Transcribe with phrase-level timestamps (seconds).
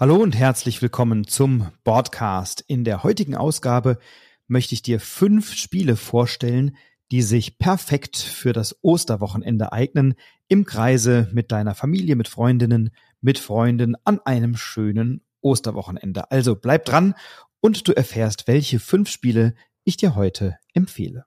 [0.00, 2.64] Hallo und herzlich willkommen zum Broadcast.
[2.66, 3.98] In der heutigen Ausgabe
[4.48, 6.74] möchte ich dir fünf Spiele vorstellen,
[7.12, 10.14] die sich perfekt für das Osterwochenende eignen,
[10.48, 16.30] im Kreise mit deiner Familie, mit Freundinnen, mit Freunden an einem schönen Osterwochenende.
[16.30, 17.12] Also bleib dran
[17.60, 19.54] und du erfährst, welche fünf Spiele
[19.84, 21.26] ich dir heute empfehle.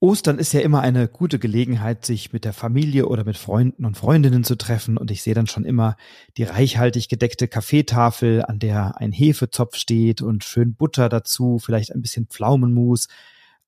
[0.00, 3.96] Ostern ist ja immer eine gute Gelegenheit, sich mit der Familie oder mit Freunden und
[3.96, 4.96] Freundinnen zu treffen.
[4.96, 5.96] Und ich sehe dann schon immer
[6.36, 12.00] die reichhaltig gedeckte Kaffeetafel, an der ein Hefezopf steht und schön Butter dazu, vielleicht ein
[12.00, 13.08] bisschen Pflaumenmus,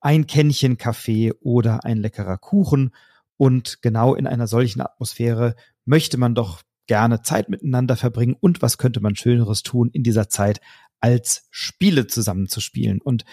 [0.00, 2.94] ein Kännchen Kaffee oder ein leckerer Kuchen.
[3.36, 8.36] Und genau in einer solchen Atmosphäre möchte man doch gerne Zeit miteinander verbringen.
[8.38, 10.60] Und was könnte man Schöneres tun in dieser Zeit,
[11.00, 13.00] als Spiele zusammenzuspielen?
[13.00, 13.24] Und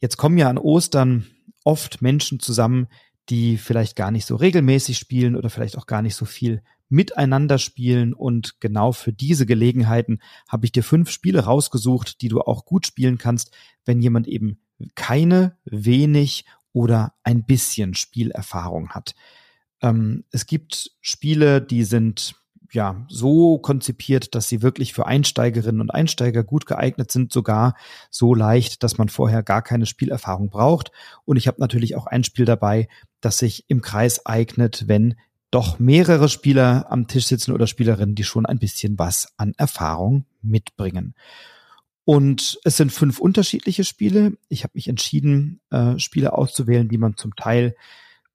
[0.00, 1.26] jetzt kommen ja an Ostern
[1.64, 2.88] oft Menschen zusammen,
[3.28, 7.58] die vielleicht gar nicht so regelmäßig spielen oder vielleicht auch gar nicht so viel miteinander
[7.58, 8.12] spielen.
[8.12, 12.86] Und genau für diese Gelegenheiten habe ich dir fünf Spiele rausgesucht, die du auch gut
[12.86, 14.58] spielen kannst, wenn jemand eben
[14.94, 19.14] keine, wenig oder ein bisschen Spielerfahrung hat.
[19.80, 22.34] Ähm, es gibt Spiele, die sind
[22.74, 27.74] ja so konzipiert, dass sie wirklich für Einsteigerinnen und Einsteiger gut geeignet sind, sogar
[28.10, 30.92] so leicht, dass man vorher gar keine Spielerfahrung braucht.
[31.24, 32.88] Und ich habe natürlich auch ein Spiel dabei,
[33.20, 35.14] das sich im Kreis eignet, wenn
[35.50, 40.24] doch mehrere Spieler am Tisch sitzen oder Spielerinnen, die schon ein bisschen was an Erfahrung
[40.40, 41.14] mitbringen.
[42.04, 44.36] Und es sind fünf unterschiedliche Spiele.
[44.48, 47.76] Ich habe mich entschieden, äh, Spiele auszuwählen, die man zum Teil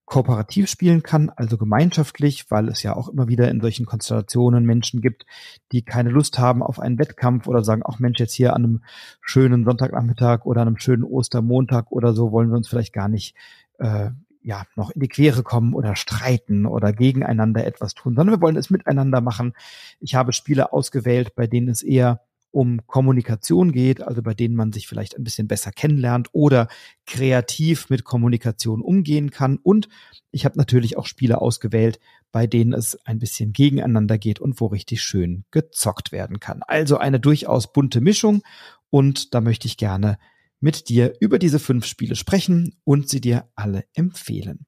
[0.08, 5.02] kooperativ spielen kann, also gemeinschaftlich, weil es ja auch immer wieder in solchen Konstellationen Menschen
[5.02, 5.26] gibt,
[5.74, 8.84] die keine Lust haben auf einen Wettkampf oder sagen, ach Mensch, jetzt hier an einem
[9.20, 13.36] schönen Sonntagnachmittag oder an einem schönen Ostermontag oder so wollen wir uns vielleicht gar nicht
[13.80, 18.42] äh, ja noch in die Quere kommen oder streiten oder gegeneinander etwas tun, sondern wir
[18.42, 19.56] wollen es miteinander machen.
[20.00, 22.22] Ich habe Spiele ausgewählt, bei denen es eher
[22.58, 26.70] um Kommunikation geht, also bei denen man sich vielleicht ein bisschen besser kennenlernt oder
[27.06, 29.58] kreativ mit Kommunikation umgehen kann.
[29.62, 29.90] Und
[30.32, 32.00] ich habe natürlich auch Spiele ausgewählt,
[32.32, 36.64] bei denen es ein bisschen gegeneinander geht und wo richtig schön gezockt werden kann.
[36.64, 38.42] Also eine durchaus bunte Mischung
[38.90, 40.18] und da möchte ich gerne
[40.60, 44.67] mit dir über diese fünf Spiele sprechen und sie dir alle empfehlen.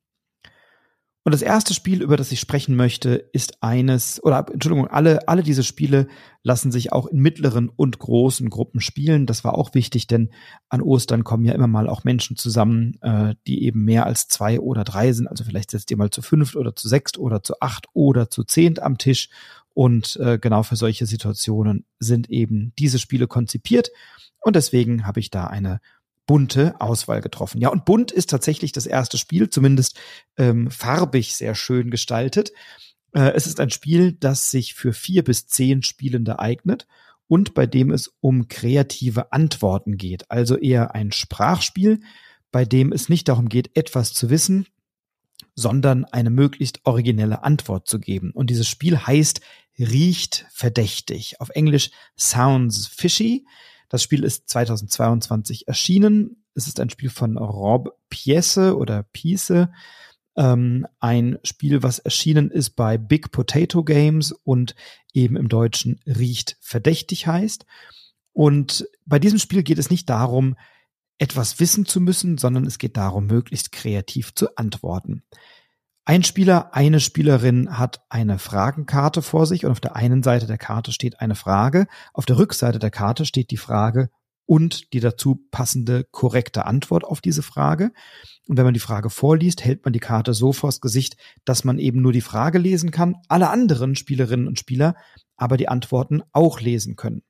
[1.30, 5.44] Und das erste Spiel, über das ich sprechen möchte, ist eines, oder Entschuldigung, alle, alle
[5.44, 6.08] diese Spiele
[6.42, 9.28] lassen sich auch in mittleren und großen Gruppen spielen.
[9.28, 10.32] Das war auch wichtig, denn
[10.70, 14.60] an Ostern kommen ja immer mal auch Menschen zusammen, äh, die eben mehr als zwei
[14.60, 15.28] oder drei sind.
[15.28, 18.44] Also vielleicht setzt ihr mal zu fünft oder zu sechst oder zu acht oder zu
[18.44, 19.30] zehnt am Tisch.
[19.76, 23.92] Und äh, genau für solche Situationen sind eben diese Spiele konzipiert.
[24.42, 25.80] Und deswegen habe ich da eine
[26.30, 27.60] bunte Auswahl getroffen.
[27.60, 30.00] Ja, und bunt ist tatsächlich das erste Spiel, zumindest
[30.38, 32.52] ähm, farbig sehr schön gestaltet.
[33.16, 36.86] Äh, es ist ein Spiel, das sich für vier bis zehn Spielende eignet
[37.28, 40.30] und bei dem es um kreative Antworten geht.
[40.30, 42.00] Also eher ein Sprachspiel,
[42.52, 44.68] bei dem es nicht darum geht, etwas zu wissen,
[45.56, 48.30] sondern eine möglichst originelle Antwort zu geben.
[48.36, 49.42] Und dieses Spiel heißt
[49.80, 51.42] Riecht verdächtig.
[51.42, 53.48] Auf Englisch Sounds Fishy.
[53.90, 56.44] Das Spiel ist 2022 erschienen.
[56.54, 59.68] Es ist ein Spiel von Rob Piesse oder Piece.
[60.38, 64.76] Ähm, ein Spiel, was erschienen ist bei Big Potato Games und
[65.14, 67.66] eben im Deutschen riecht verdächtig heißt.
[68.32, 70.56] Und bei diesem Spiel geht es nicht darum,
[71.18, 75.24] etwas wissen zu müssen, sondern es geht darum, möglichst kreativ zu antworten.
[76.10, 80.58] Ein Spieler, eine Spielerin hat eine Fragenkarte vor sich und auf der einen Seite der
[80.58, 84.10] Karte steht eine Frage, auf der Rückseite der Karte steht die Frage
[84.48, 87.92] und die dazu passende korrekte Antwort auf diese Frage.
[88.48, 91.16] Und wenn man die Frage vorliest, hält man die Karte so vors Gesicht,
[91.46, 94.96] dass man eben nur die Frage lesen kann, alle anderen Spielerinnen und Spieler
[95.38, 97.22] aber die Antworten auch lesen können.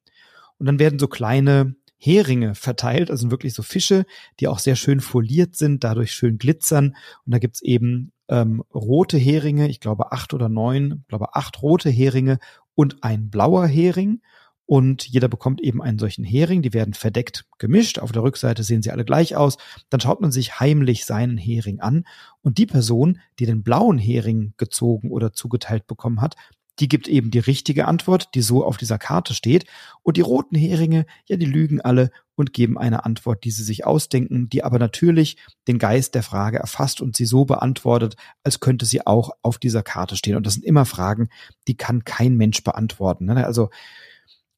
[0.57, 4.05] Und dann werden so kleine Heringe verteilt, also wirklich so Fische,
[4.39, 6.95] die auch sehr schön foliert sind, dadurch schön glitzern.
[7.25, 11.61] Und da gibt's eben ähm, rote Heringe, ich glaube acht oder neun, ich glaube acht
[11.61, 12.39] rote Heringe
[12.73, 14.21] und ein blauer Hering.
[14.65, 16.61] Und jeder bekommt eben einen solchen Hering.
[16.61, 17.97] Die werden verdeckt gemischt.
[17.97, 19.57] Auf der Rückseite sehen sie alle gleich aus.
[19.89, 22.05] Dann schaut man sich heimlich seinen Hering an.
[22.43, 26.35] Und die Person, die den blauen Hering gezogen oder zugeteilt bekommen hat,
[26.79, 29.65] die gibt eben die richtige Antwort, die so auf dieser Karte steht.
[30.01, 33.85] Und die roten Heringe, ja, die lügen alle und geben eine Antwort, die sie sich
[33.85, 35.37] ausdenken, die aber natürlich
[35.67, 39.83] den Geist der Frage erfasst und sie so beantwortet, als könnte sie auch auf dieser
[39.83, 40.35] Karte stehen.
[40.35, 41.29] Und das sind immer Fragen,
[41.67, 43.25] die kann kein Mensch beantworten.
[43.25, 43.45] Ne?
[43.45, 43.69] Also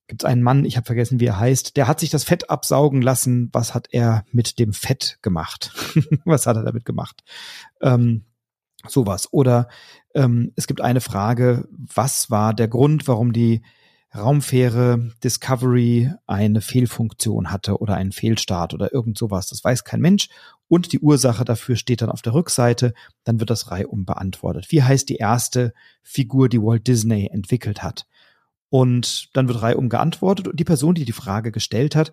[0.08, 2.50] gibt es einen Mann, ich habe vergessen, wie er heißt, der hat sich das Fett
[2.50, 3.50] absaugen lassen.
[3.54, 5.74] Was hat er mit dem Fett gemacht?
[6.26, 7.24] was hat er damit gemacht?
[7.82, 8.26] Ähm,
[8.88, 9.32] sowas.
[9.32, 9.68] Oder
[10.16, 13.62] ähm, es gibt eine Frage, was war der Grund, warum die
[14.14, 19.48] Raumfähre Discovery eine Fehlfunktion hatte oder einen Fehlstart oder irgend sowas.
[19.48, 20.28] Das weiß kein Mensch.
[20.68, 22.94] Und die Ursache dafür steht dann auf der Rückseite.
[23.24, 24.68] Dann wird das reihum beantwortet.
[24.70, 25.74] Wie heißt die erste
[26.04, 28.06] Figur, die Walt Disney entwickelt hat?
[28.70, 32.12] Und dann wird reihum geantwortet und die Person, die die Frage gestellt hat,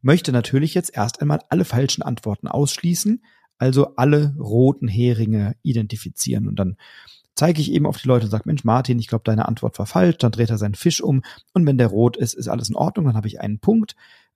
[0.00, 3.22] möchte natürlich jetzt erst einmal alle falschen Antworten ausschließen,
[3.58, 6.48] also alle roten Heringe identifizieren.
[6.48, 6.76] Und dann
[7.34, 9.86] zeige ich eben auf die Leute und sage, Mensch, Martin, ich glaube, deine Antwort war
[9.86, 10.18] falsch.
[10.18, 11.22] Dann dreht er seinen Fisch um
[11.52, 13.06] und wenn der rot ist, ist alles in Ordnung.
[13.06, 13.94] Dann habe ich einen Punkt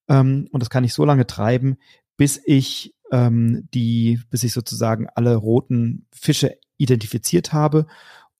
[0.08, 1.76] ähm, und das kann ich so lange treiben,
[2.16, 7.86] bis ich ähm, die, bis ich sozusagen alle roten Fische identifiziert habe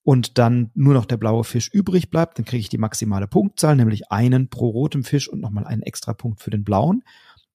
[0.03, 3.75] und dann nur noch der blaue Fisch übrig bleibt, dann kriege ich die maximale Punktzahl,
[3.75, 7.03] nämlich einen pro rotem Fisch und nochmal einen extra Punkt für den blauen.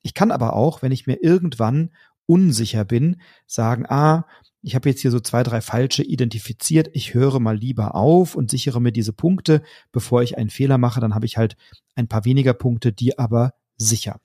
[0.03, 1.91] Ich kann aber auch, wenn ich mir irgendwann
[2.29, 4.27] unsicher bin, sagen, ah,
[4.63, 8.51] ich habe jetzt hier so zwei, drei falsche identifiziert, ich höre mal lieber auf und
[8.51, 11.57] sichere mir diese Punkte, bevor ich einen Fehler mache, dann habe ich halt
[11.95, 14.21] ein paar weniger Punkte, die aber sicher.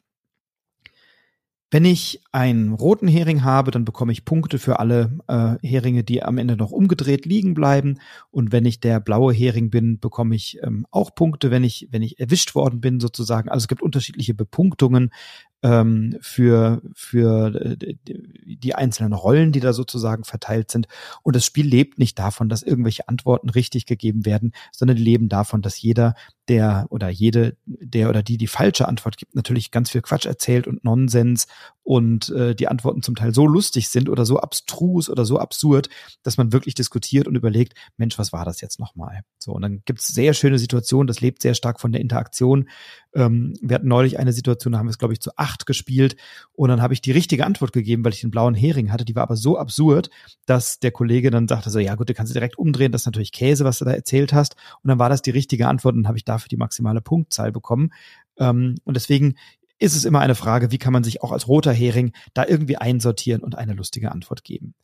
[1.74, 6.22] Wenn ich einen roten Hering habe, dann bekomme ich Punkte für alle äh, Heringe, die
[6.22, 7.98] am Ende noch umgedreht liegen bleiben.
[8.30, 12.04] Und wenn ich der blaue Hering bin, bekomme ich ähm, auch Punkte, wenn ich, wenn
[12.04, 13.50] ich erwischt worden bin, sozusagen.
[13.50, 15.10] Also es gibt unterschiedliche Bepunktungen
[15.64, 17.96] ähm, für, für äh,
[18.46, 20.88] die einzelnen Rollen, die da sozusagen verteilt sind.
[21.24, 25.30] Und das Spiel lebt nicht davon, dass irgendwelche Antworten richtig gegeben werden, sondern die leben
[25.30, 26.16] davon, dass jeder,
[26.50, 30.68] der oder jede, der oder die die falsche Antwort gibt, natürlich ganz viel Quatsch erzählt
[30.68, 31.48] und Nonsens
[31.84, 35.90] und äh, die Antworten zum Teil so lustig sind oder so abstrus oder so absurd,
[36.24, 39.22] dass man wirklich diskutiert und überlegt, Mensch, was war das jetzt nochmal?
[39.38, 42.70] So, und dann gibt's sehr schöne Situationen, das lebt sehr stark von der Interaktion.
[43.14, 46.16] Ähm, wir hatten neulich eine Situation, da haben wir es, glaube ich, zu acht gespielt
[46.54, 49.06] und dann habe ich die richtige Antwort gegeben, weil ich den blauen Hering hatte.
[49.06, 50.10] Die war aber so absurd,
[50.46, 53.34] dass der Kollege dann sagte so, ja gut, du kannst direkt umdrehen, das ist natürlich
[53.34, 54.56] Käse, was du da erzählt hast.
[54.82, 57.92] Und dann war das die richtige Antwort und habe ich dafür die maximale Punktzahl bekommen.
[58.38, 59.36] Ähm, und deswegen
[59.84, 62.78] ist es immer eine Frage, wie kann man sich auch als roter Hering da irgendwie
[62.78, 64.76] einsortieren und eine lustige Antwort geben.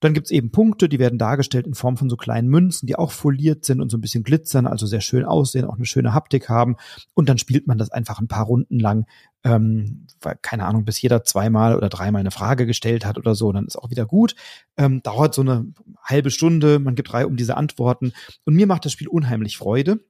[0.00, 3.12] Dann gibt's eben Punkte, die werden dargestellt in Form von so kleinen Münzen, die auch
[3.12, 6.48] foliert sind und so ein bisschen glitzern, also sehr schön aussehen, auch eine schöne Haptik
[6.48, 6.74] haben.
[7.14, 9.06] Und dann spielt man das einfach ein paar Runden lang,
[9.44, 13.52] ähm, weil, keine Ahnung, bis jeder zweimal oder dreimal eine Frage gestellt hat oder so,
[13.52, 14.34] dann ist auch wieder gut.
[14.76, 15.66] Ähm, dauert so eine
[16.02, 18.12] halbe Stunde, man gibt drei um diese Antworten.
[18.44, 20.00] Und mir macht das Spiel unheimlich Freude.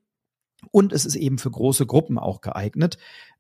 [0.71, 2.97] Und es ist eben für große Gruppen auch geeignet.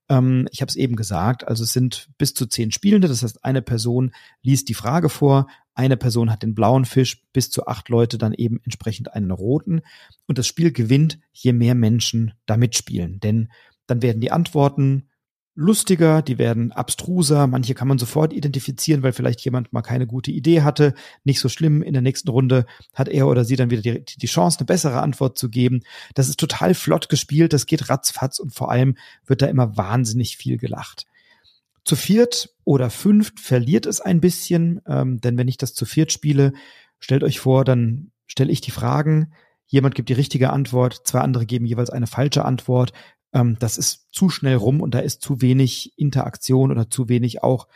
[0.08, 3.44] Ähm, ich habe es eben gesagt, also es sind bis zu zehn Spielende, das heißt,
[3.44, 4.12] eine Person
[4.42, 8.34] liest die Frage vor, eine Person hat den blauen Fisch, bis zu acht Leute dann
[8.34, 9.80] eben entsprechend einen roten.
[10.26, 13.20] Und das Spiel gewinnt, je mehr Menschen da mitspielen.
[13.20, 13.48] Denn
[13.86, 15.08] dann werden die Antworten
[15.54, 20.30] lustiger, die werden abstruser, manche kann man sofort identifizieren, weil vielleicht jemand mal keine gute
[20.30, 20.94] Idee hatte.
[21.24, 22.64] Nicht so schlimm, in der nächsten Runde
[22.94, 25.80] hat er oder sie dann wieder die, die Chance, eine bessere Antwort zu geben.
[26.14, 28.96] Das ist total flott gespielt, das geht ratzfatz und vor allem
[29.26, 31.06] wird da immer wahnsinnig viel gelacht.
[31.84, 36.12] Zu viert oder fünft verliert es ein bisschen, ähm, denn wenn ich das zu viert
[36.12, 36.52] spiele,
[36.98, 39.32] stellt euch vor, dann stelle ich die Fragen,
[39.66, 42.92] jemand gibt die richtige Antwort, zwei andere geben jeweils eine falsche Antwort.
[43.32, 47.42] Ähm, das ist zu schnell rum und da ist zu wenig Interaktion oder zu wenig
[47.42, 47.68] auch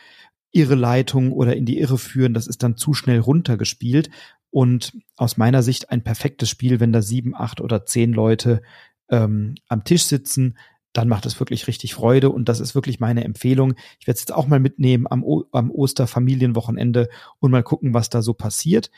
[0.51, 2.33] Irreleitung oder in die Irre führen.
[2.33, 4.09] Das ist dann zu schnell runtergespielt
[4.49, 8.61] und aus meiner Sicht ein perfektes Spiel, wenn da sieben, acht oder zehn Leute
[9.09, 10.57] ähm, am Tisch sitzen,
[10.93, 13.75] dann macht es wirklich richtig Freude und das ist wirklich meine Empfehlung.
[13.99, 17.09] Ich werde es jetzt auch mal mitnehmen am, o am Osterfamilienwochenende
[17.39, 18.89] und mal gucken, was da so passiert.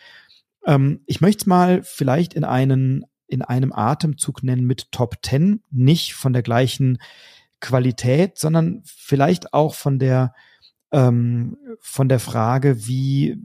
[0.65, 5.63] Ähm, ich möchte es mal vielleicht in einen in einem Atemzug nennen mit Top 10,
[5.71, 6.99] nicht von der gleichen
[7.59, 10.33] Qualität, sondern vielleicht auch von der
[10.91, 13.37] ähm, von der Frage, wie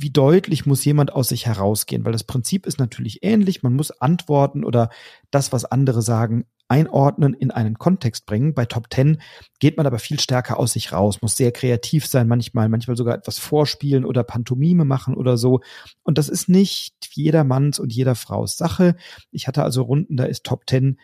[0.00, 3.64] wie deutlich muss jemand aus sich herausgehen, weil das Prinzip ist natürlich ähnlich.
[3.64, 4.90] Man muss Antworten oder
[5.32, 8.54] das, was andere sagen, einordnen, in einen Kontext bringen.
[8.54, 9.20] Bei Top 10
[9.58, 13.14] geht man aber viel stärker aus sich raus, muss sehr kreativ sein, manchmal, manchmal sogar
[13.14, 15.60] etwas vorspielen oder Pantomime machen oder so.
[16.02, 18.96] Und das ist nicht jedermanns und jeder Fraus Sache.
[19.30, 20.98] Ich hatte also Runden, da ist Top 10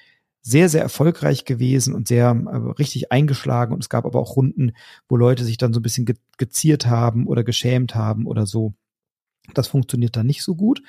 [0.46, 3.72] sehr, sehr erfolgreich gewesen und sehr äh, richtig eingeschlagen.
[3.72, 4.72] Und es gab aber auch Runden,
[5.08, 8.74] wo Leute sich dann so ein bisschen ge geziert haben oder geschämt haben oder so.
[9.54, 10.82] Das funktioniert dann nicht so gut.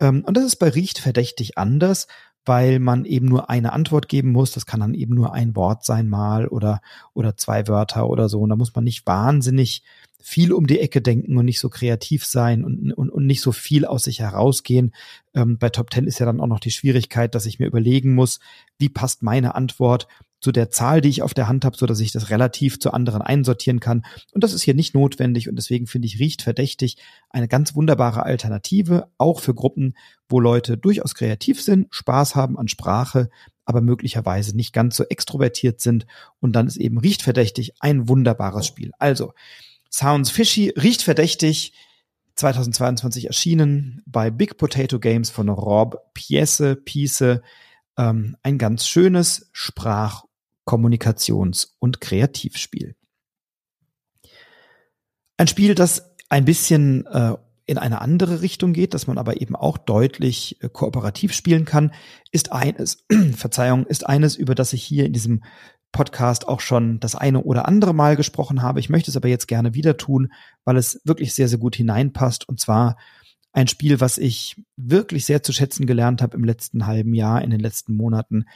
[0.00, 2.06] Ähm, und das ist bei Riecht verdächtig anders,
[2.44, 4.52] weil man eben nur eine Antwort geben muss.
[4.52, 6.80] Das kann dann eben nur ein Wort sein mal oder,
[7.14, 8.40] oder zwei Wörter oder so.
[8.40, 9.82] Und da muss man nicht wahnsinnig
[10.20, 13.52] viel um die Ecke denken und nicht so kreativ sein und, und, und nicht so
[13.52, 14.94] viel aus sich herausgehen.
[15.34, 18.14] Ähm, bei Top Ten ist ja dann auch noch die Schwierigkeit, dass ich mir überlegen
[18.14, 18.40] muss,
[18.78, 20.08] wie passt meine Antwort
[20.44, 22.92] zu der Zahl, die ich auf der Hand habe, so dass ich das relativ zu
[22.92, 24.04] anderen einsortieren kann.
[24.32, 26.98] Und das ist hier nicht notwendig und deswegen finde ich riecht verdächtig
[27.30, 29.96] eine ganz wunderbare Alternative, auch für Gruppen,
[30.28, 33.30] wo Leute durchaus kreativ sind, Spaß haben an Sprache,
[33.64, 36.04] aber möglicherweise nicht ganz so extrovertiert sind.
[36.40, 38.90] Und dann ist eben riecht verdächtig ein wunderbares Spiel.
[38.98, 39.32] Also,
[39.90, 41.72] Sounds Fishy riecht verdächtig.
[42.34, 47.40] 2022 erschienen bei Big Potato Games von Rob Piesse, Piece.
[47.96, 50.24] Ähm, ein ganz schönes Sprach-,
[50.66, 52.96] Kommunikations- und Kreativspiel.
[55.36, 59.56] Ein Spiel, das ein bisschen äh, in eine andere Richtung geht, dass man aber eben
[59.56, 61.92] auch deutlich äh, kooperativ spielen kann,
[62.30, 63.04] ist eines,
[63.34, 65.42] Verzeihung, ist eines, über das ich hier in diesem
[65.92, 68.80] Podcast auch schon das eine oder andere Mal gesprochen habe.
[68.80, 70.32] Ich möchte es aber jetzt gerne wieder tun,
[70.64, 72.48] weil es wirklich sehr, sehr gut hineinpasst.
[72.48, 72.96] Und zwar
[73.52, 77.50] ein Spiel, was ich wirklich sehr zu schätzen gelernt habe im letzten halben Jahr, in
[77.50, 78.46] den letzten Monaten,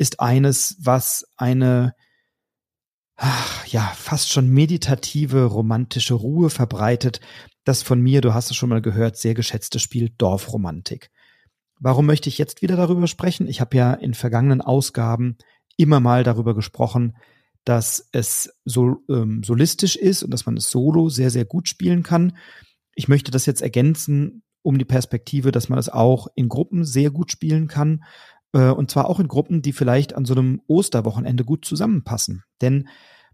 [0.00, 1.94] ist eines, was eine
[3.16, 7.20] ach, ja, fast schon meditative, romantische Ruhe verbreitet.
[7.64, 11.10] Das von mir, du hast es schon mal gehört, sehr geschätzte Spiel Dorfromantik.
[11.78, 13.46] Warum möchte ich jetzt wieder darüber sprechen?
[13.46, 15.36] Ich habe ja in vergangenen Ausgaben
[15.76, 17.14] immer mal darüber gesprochen,
[17.64, 22.02] dass es so ähm, solistisch ist und dass man es solo sehr, sehr gut spielen
[22.02, 22.38] kann.
[22.94, 27.10] Ich möchte das jetzt ergänzen um die Perspektive, dass man es auch in Gruppen sehr
[27.10, 28.02] gut spielen kann.
[28.52, 32.44] Äh, und zwar auch in Gruppen, die vielleicht an so einem Osterwochenende gut zusammenpassen.
[32.60, 32.88] Denn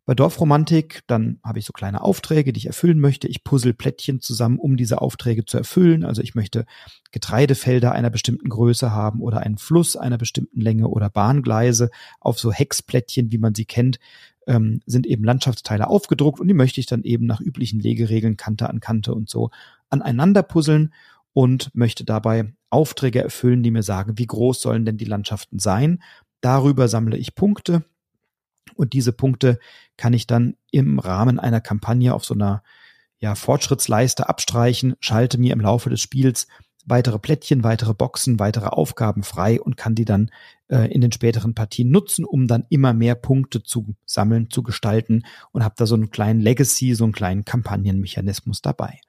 [0.07, 3.27] bei Dorfromantik, dann habe ich so kleine Aufträge, die ich erfüllen möchte.
[3.27, 6.05] Ich puzzle Plättchen zusammen, um diese Aufträge zu erfüllen.
[6.05, 6.65] Also ich möchte
[7.11, 12.53] Getreidefelder einer bestimmten Größe haben oder einen Fluss einer bestimmten Länge oder Bahngleise auf so
[12.53, 13.99] Hexplättchen, wie man sie kennt,
[14.47, 18.71] ähm, sind eben Landschaftsteile aufgedruckt und die möchte ich dann eben nach üblichen Legeregeln Kante
[18.71, 19.51] an Kante und so
[19.91, 20.93] aneinander puzzeln
[21.37, 26.03] und möchte dabei Aufträge erfüllen, die mir sagen, wie groß sollen denn die Landschaften sein.
[26.41, 27.85] Darüber sammle ich Punkte
[28.75, 29.59] und diese Punkte
[29.99, 32.63] kann ich dann im Rahmen einer Kampagne auf so einer
[33.19, 36.47] ja, Fortschrittsleiste abstreichen, schalte mir im Laufe des Spiels
[36.87, 40.31] weitere Plättchen, weitere Boxen, weitere Aufgaben frei und kann die dann
[40.69, 45.25] äh, in den späteren Partien nutzen, um dann immer mehr Punkte zu sammeln, zu gestalten
[45.53, 49.01] und habe da so einen kleinen Legacy, so einen kleinen Kampagnenmechanismus dabei.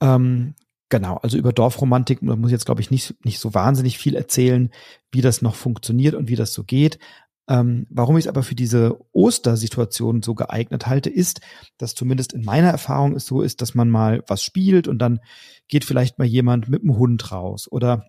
[0.00, 0.54] Ähm,
[0.94, 4.14] genau, also über Dorfromantik da muss ich jetzt, glaube ich, nicht, nicht so wahnsinnig viel
[4.14, 4.70] erzählen,
[5.10, 7.00] wie das noch funktioniert und wie das so geht.
[7.48, 11.40] Ähm, warum ich es aber für diese Ostersituation so geeignet halte, ist,
[11.78, 15.18] dass zumindest in meiner Erfahrung es so ist, dass man mal was spielt und dann
[15.66, 18.06] geht vielleicht mal jemand mit dem Hund raus oder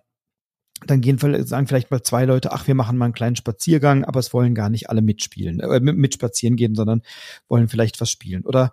[0.86, 4.20] dann gehen sagen vielleicht mal zwei Leute, ach, wir machen mal einen kleinen Spaziergang, aber
[4.20, 7.02] es wollen gar nicht alle mitspielen, äh, mit, mit spazieren gehen, sondern
[7.48, 8.44] wollen vielleicht was spielen.
[8.44, 8.70] Oder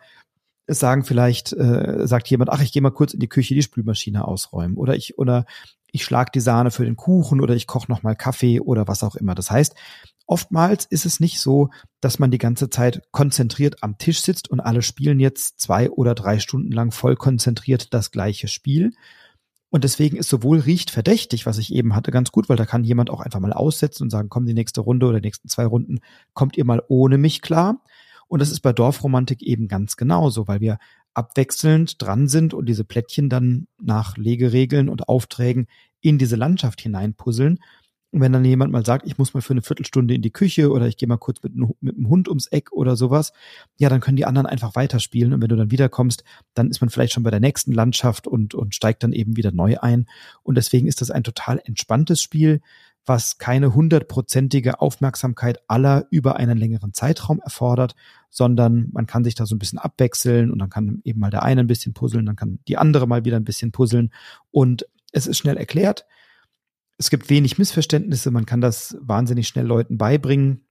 [0.65, 3.61] es sagen vielleicht, äh, sagt jemand, ach, ich gehe mal kurz in die Küche die
[3.61, 4.77] Spülmaschine ausräumen.
[4.77, 5.45] Oder ich, oder
[5.91, 9.03] ich schlag die Sahne für den Kuchen oder ich koche noch mal Kaffee oder was
[9.03, 9.35] auch immer.
[9.35, 9.75] Das heißt,
[10.25, 14.61] Oftmals ist es nicht so, dass man die ganze Zeit konzentriert am Tisch sitzt und
[14.61, 18.93] alle spielen jetzt zwei oder drei Stunden lang voll konzentriert das gleiche Spiel.
[19.69, 22.83] Und deswegen ist sowohl riecht verdächtig, was ich eben hatte, ganz gut, weil da kann
[22.83, 25.65] jemand auch einfach mal aussetzen und sagen, komm, die nächste Runde oder die nächsten zwei
[25.65, 25.99] Runden
[26.33, 27.81] kommt ihr mal ohne mich klar.
[28.33, 30.79] Und das ist bei Dorfromantik eben ganz genauso, weil wir
[31.13, 35.67] abwechselnd dran sind und diese Plättchen dann nach Legeregeln und Aufträgen
[36.01, 37.59] in diese Landschaft hineinpuzzeln
[38.13, 40.69] und wenn dann jemand mal sagt, ich muss mal für eine Viertelstunde in die Küche
[40.69, 43.33] oder ich gehe mal kurz mit, mit dem Hund ums Eck oder sowas,
[43.79, 45.33] ja, dann können die anderen einfach weiterspielen.
[45.33, 46.23] Und wenn du dann wiederkommst,
[46.53, 49.51] dann ist man vielleicht schon bei der nächsten Landschaft und, und steigt dann eben wieder
[49.51, 50.05] neu ein.
[50.43, 52.61] Und deswegen ist das ein total entspanntes Spiel,
[53.05, 57.95] was keine hundertprozentige Aufmerksamkeit aller über einen längeren Zeitraum erfordert,
[58.29, 61.43] sondern man kann sich da so ein bisschen abwechseln und dann kann eben mal der
[61.43, 64.13] eine ein bisschen puzzeln, dann kann die andere mal wieder ein bisschen puzzeln
[64.51, 66.05] und es ist schnell erklärt
[66.97, 70.65] es gibt wenig Missverständnisse, man kann das wahnsinnig schnell Leuten beibringen.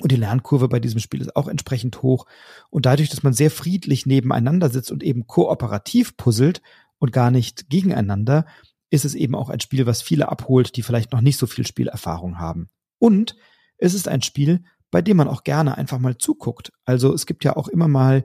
[0.00, 2.26] Und die Lernkurve bei diesem Spiel ist auch entsprechend hoch.
[2.70, 6.60] Und dadurch, dass man sehr friedlich nebeneinander sitzt und eben kooperativ puzzelt
[6.98, 8.46] und gar nicht gegeneinander,
[8.90, 11.66] ist es eben auch ein Spiel, was viele abholt, die vielleicht noch nicht so viel
[11.66, 12.68] Spielerfahrung haben.
[12.98, 13.36] Und
[13.78, 16.72] es ist ein Spiel, bei dem man auch gerne einfach mal zuguckt.
[16.84, 18.24] Also es gibt ja auch immer mal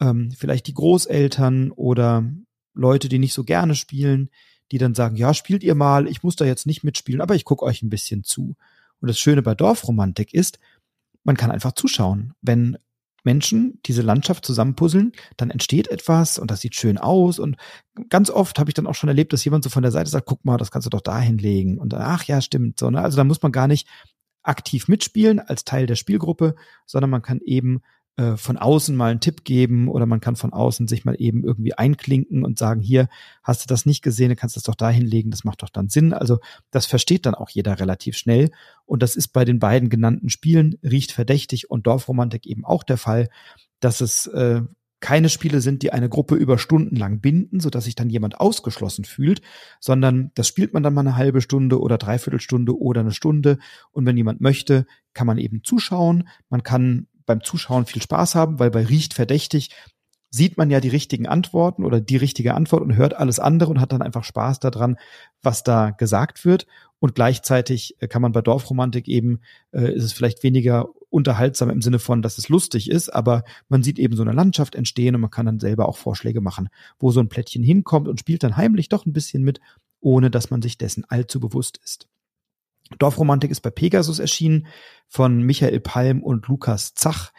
[0.00, 2.30] ähm, vielleicht die Großeltern oder
[2.74, 4.30] Leute, die nicht so gerne spielen,
[4.72, 7.44] die dann sagen, ja, spielt ihr mal, ich muss da jetzt nicht mitspielen, aber ich
[7.44, 8.56] gucke euch ein bisschen zu.
[9.00, 10.58] Und das Schöne bei Dorfromantik ist,
[11.24, 12.34] man kann einfach zuschauen.
[12.42, 12.76] Wenn
[13.26, 17.38] Menschen diese Landschaft zusammenpuzzeln, dann entsteht etwas und das sieht schön aus.
[17.38, 17.56] Und
[18.08, 20.26] ganz oft habe ich dann auch schon erlebt, dass jemand so von der Seite sagt,
[20.26, 21.76] guck mal, das kannst du doch da hinlegen.
[21.78, 22.78] Und dann, ach ja, stimmt.
[22.78, 23.02] So, ne?
[23.02, 23.86] Also da muss man gar nicht
[24.42, 26.54] aktiv mitspielen als Teil der Spielgruppe,
[26.86, 27.82] sondern man kann eben
[28.16, 31.44] äh, von außen mal einen Tipp geben oder man kann von außen sich mal eben
[31.44, 33.08] irgendwie einklinken und sagen, hier,
[33.42, 35.88] hast du das nicht gesehen, du kannst das doch da hinlegen, das macht doch dann
[35.88, 36.12] Sinn.
[36.12, 36.38] Also
[36.70, 38.50] das versteht dann auch jeder relativ schnell.
[38.86, 42.96] Und das ist bei den beiden genannten Spielen, riecht verdächtig und Dorfromantik eben auch der
[42.96, 43.28] Fall,
[43.80, 44.62] dass es äh,
[45.00, 48.40] keine Spiele sind, die eine Gruppe über Stunden lang binden, so dass sich dann jemand
[48.40, 49.42] ausgeschlossen fühlt,
[49.78, 53.58] sondern das spielt man dann mal eine halbe Stunde oder dreiviertel Stunde oder eine Stunde.
[53.92, 56.28] Und wenn jemand möchte, kann man eben zuschauen.
[56.48, 59.70] Man kann beim Zuschauen viel Spaß haben, weil bei Riecht verdächtig
[60.30, 63.80] sieht man ja die richtigen Antworten oder die richtige Antwort und hört alles andere und
[63.80, 64.96] hat dann einfach Spaß daran,
[65.42, 66.66] was da gesagt wird.
[66.98, 69.40] Und gleichzeitig äh, kann man bei Dorfromantik eben,
[69.72, 73.82] äh, ist es vielleicht weniger unterhaltsam im Sinne von, dass es lustig ist, aber man
[73.82, 76.68] sieht eben so eine Landschaft entstehen und man kann dann selber auch Vorschläge machen,
[76.98, 79.60] wo so ein Plättchen hinkommt und spielt dann heimlich doch ein bisschen mit,
[80.00, 82.08] ohne dass man sich dessen allzu bewusst ist.
[82.98, 84.66] Dorfromantik ist bei Pegasus erschienen
[85.08, 87.32] von Michael Palm und Lukas Zach.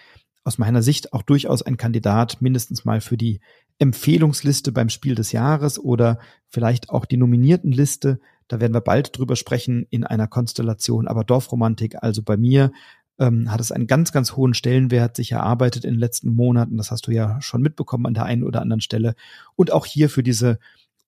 [0.43, 3.39] Aus meiner Sicht auch durchaus ein Kandidat mindestens mal für die
[3.79, 8.19] Empfehlungsliste beim Spiel des Jahres oder vielleicht auch die Nominiertenliste.
[8.47, 11.07] Da werden wir bald drüber sprechen in einer Konstellation.
[11.07, 12.71] Aber Dorfromantik, also bei mir,
[13.19, 16.77] ähm, hat es einen ganz, ganz hohen Stellenwert sich erarbeitet in den letzten Monaten.
[16.77, 19.15] Das hast du ja schon mitbekommen an der einen oder anderen Stelle.
[19.55, 20.59] Und auch hier für diese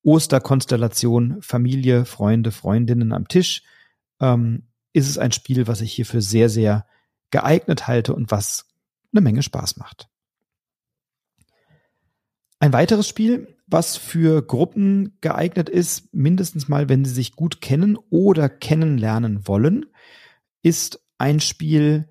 [0.03, 3.63] Osterkonstellation Familie, Freunde, Freundinnen am Tisch
[4.19, 6.85] ähm, ist es ein Spiel, was ich hierfür sehr, sehr
[7.31, 8.65] geeignet halte und was
[9.13, 10.09] eine Menge Spaß macht.
[12.59, 17.97] Ein weiteres Spiel, was für Gruppen geeignet ist, mindestens mal, wenn sie sich gut kennen
[18.09, 19.85] oder kennenlernen wollen,
[20.61, 22.09] ist ein Spiel,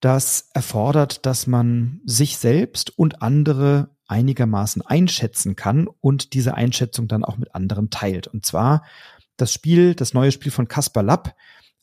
[0.00, 7.24] das erfordert, dass man sich selbst und andere einigermaßen einschätzen kann und diese Einschätzung dann
[7.24, 8.26] auch mit anderen teilt.
[8.26, 8.84] Und zwar
[9.40, 11.34] das Spiel, das neue Spiel von Caspar Lapp,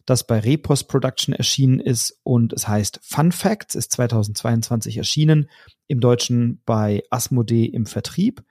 [0.05, 5.49] das bei Repos Production erschienen ist und es heißt Fun Facts, ist 2022 erschienen,
[5.87, 8.43] im Deutschen bei Asmodee im Vertrieb.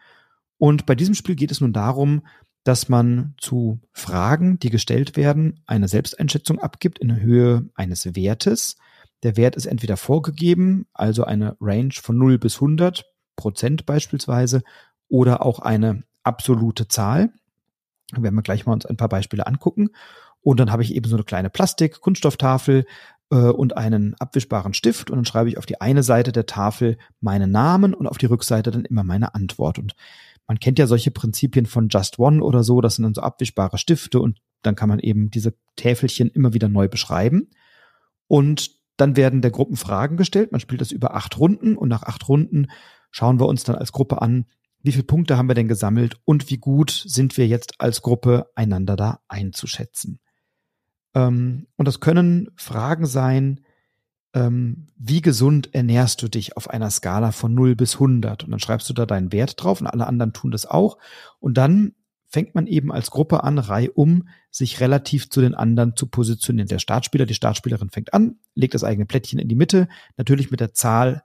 [0.58, 2.22] Und bei diesem Spiel geht es nun darum,
[2.64, 8.76] dass man zu Fragen, die gestellt werden, eine Selbsteinschätzung abgibt in Höhe eines Wertes.
[9.22, 13.04] Der Wert ist entweder vorgegeben, also eine Range von 0 bis 100
[13.36, 14.62] Prozent beispielsweise,
[15.08, 17.30] oder auch eine absolute Zahl.
[18.12, 19.90] Werden wir gleich mal uns ein paar Beispiele angucken.
[20.40, 22.86] Und dann habe ich eben so eine kleine Plastik-Kunststofftafel
[23.30, 25.10] äh, und einen abwischbaren Stift.
[25.10, 28.26] Und dann schreibe ich auf die eine Seite der Tafel meinen Namen und auf die
[28.26, 29.78] Rückseite dann immer meine Antwort.
[29.78, 29.94] Und
[30.46, 32.80] man kennt ja solche Prinzipien von Just One oder so.
[32.80, 36.68] Das sind dann so abwischbare Stifte und dann kann man eben diese Täfelchen immer wieder
[36.68, 37.50] neu beschreiben.
[38.28, 40.52] Und dann werden der Gruppen Fragen gestellt.
[40.52, 42.68] Man spielt das über acht Runden und nach acht Runden
[43.10, 44.46] schauen wir uns dann als Gruppe an,
[44.86, 48.46] wie viele Punkte haben wir denn gesammelt und wie gut sind wir jetzt als Gruppe
[48.54, 50.20] einander da einzuschätzen.
[51.14, 53.60] Ähm, und das können Fragen sein,
[54.32, 58.44] ähm, wie gesund ernährst du dich auf einer Skala von 0 bis 100?
[58.44, 60.98] Und dann schreibst du da deinen Wert drauf und alle anderen tun das auch.
[61.40, 61.94] Und dann
[62.28, 66.68] fängt man eben als Gruppe an, reihum, sich relativ zu den anderen zu positionieren.
[66.68, 70.60] Der Startspieler, die Startspielerin fängt an, legt das eigene Plättchen in die Mitte, natürlich mit
[70.60, 71.22] der Zahl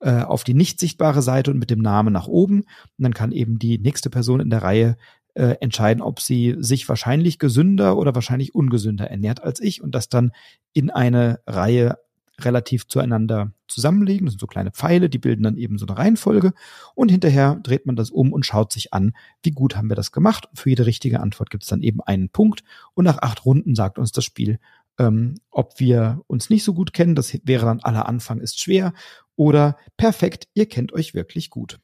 [0.00, 2.60] äh, auf die nicht sichtbare Seite und mit dem Namen nach oben.
[2.60, 2.66] Und
[2.98, 4.96] dann kann eben die nächste Person in der Reihe
[5.34, 10.08] äh, entscheiden, ob sie sich wahrscheinlich gesünder oder wahrscheinlich ungesünder ernährt als ich und das
[10.08, 10.32] dann
[10.72, 11.98] in eine Reihe
[12.40, 14.26] relativ zueinander zusammenlegen.
[14.26, 16.52] Das sind so kleine Pfeile, die bilden dann eben so eine Reihenfolge
[16.94, 20.12] und hinterher dreht man das um und schaut sich an, wie gut haben wir das
[20.12, 20.46] gemacht.
[20.46, 23.74] Und für jede richtige Antwort gibt es dann eben einen Punkt und nach acht Runden
[23.74, 24.58] sagt uns das Spiel,
[25.00, 27.14] ähm, ob wir uns nicht so gut kennen.
[27.14, 28.92] Das wäre dann aller Anfang ist schwer
[29.34, 31.80] oder perfekt, ihr kennt euch wirklich gut.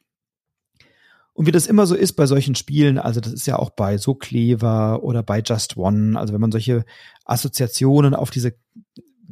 [1.33, 3.97] Und wie das immer so ist bei solchen Spielen, also das ist ja auch bei
[3.97, 6.85] So Clever oder bei Just One, also wenn man solche
[7.25, 8.53] Assoziationen auf diese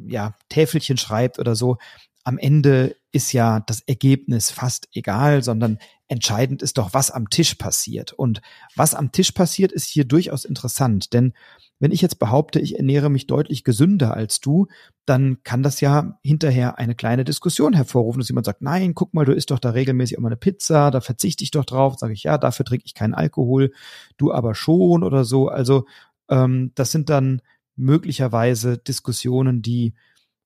[0.06, 1.78] ja, Täfelchen schreibt oder so,
[2.24, 7.54] am Ende ist ja das Ergebnis fast egal, sondern entscheidend ist doch, was am Tisch
[7.54, 8.12] passiert.
[8.12, 8.40] Und
[8.74, 11.32] was am Tisch passiert, ist hier durchaus interessant, denn
[11.78, 14.66] wenn ich jetzt behaupte, ich ernähre mich deutlich gesünder als du,
[15.04, 19.24] dann kann das ja hinterher eine kleine Diskussion hervorrufen, dass jemand sagt, nein, guck mal,
[19.24, 22.22] du isst doch da regelmäßig immer eine Pizza, da verzichte ich doch drauf, sage ich,
[22.22, 23.72] ja, dafür trinke ich keinen Alkohol,
[24.16, 25.48] du aber schon oder so.
[25.48, 25.86] Also
[26.30, 27.42] ähm, das sind dann
[27.76, 29.94] möglicherweise Diskussionen, die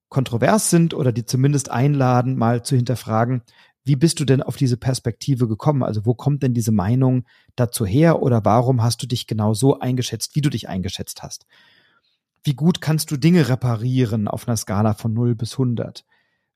[0.09, 3.43] kontrovers sind oder die zumindest einladen, mal zu hinterfragen,
[3.91, 5.83] wie bist du denn auf diese Perspektive gekommen?
[5.83, 7.25] Also wo kommt denn diese Meinung
[7.57, 11.45] dazu her oder warum hast du dich genau so eingeschätzt, wie du dich eingeschätzt hast?
[12.45, 16.05] Wie gut kannst du Dinge reparieren auf einer Skala von 0 bis 100?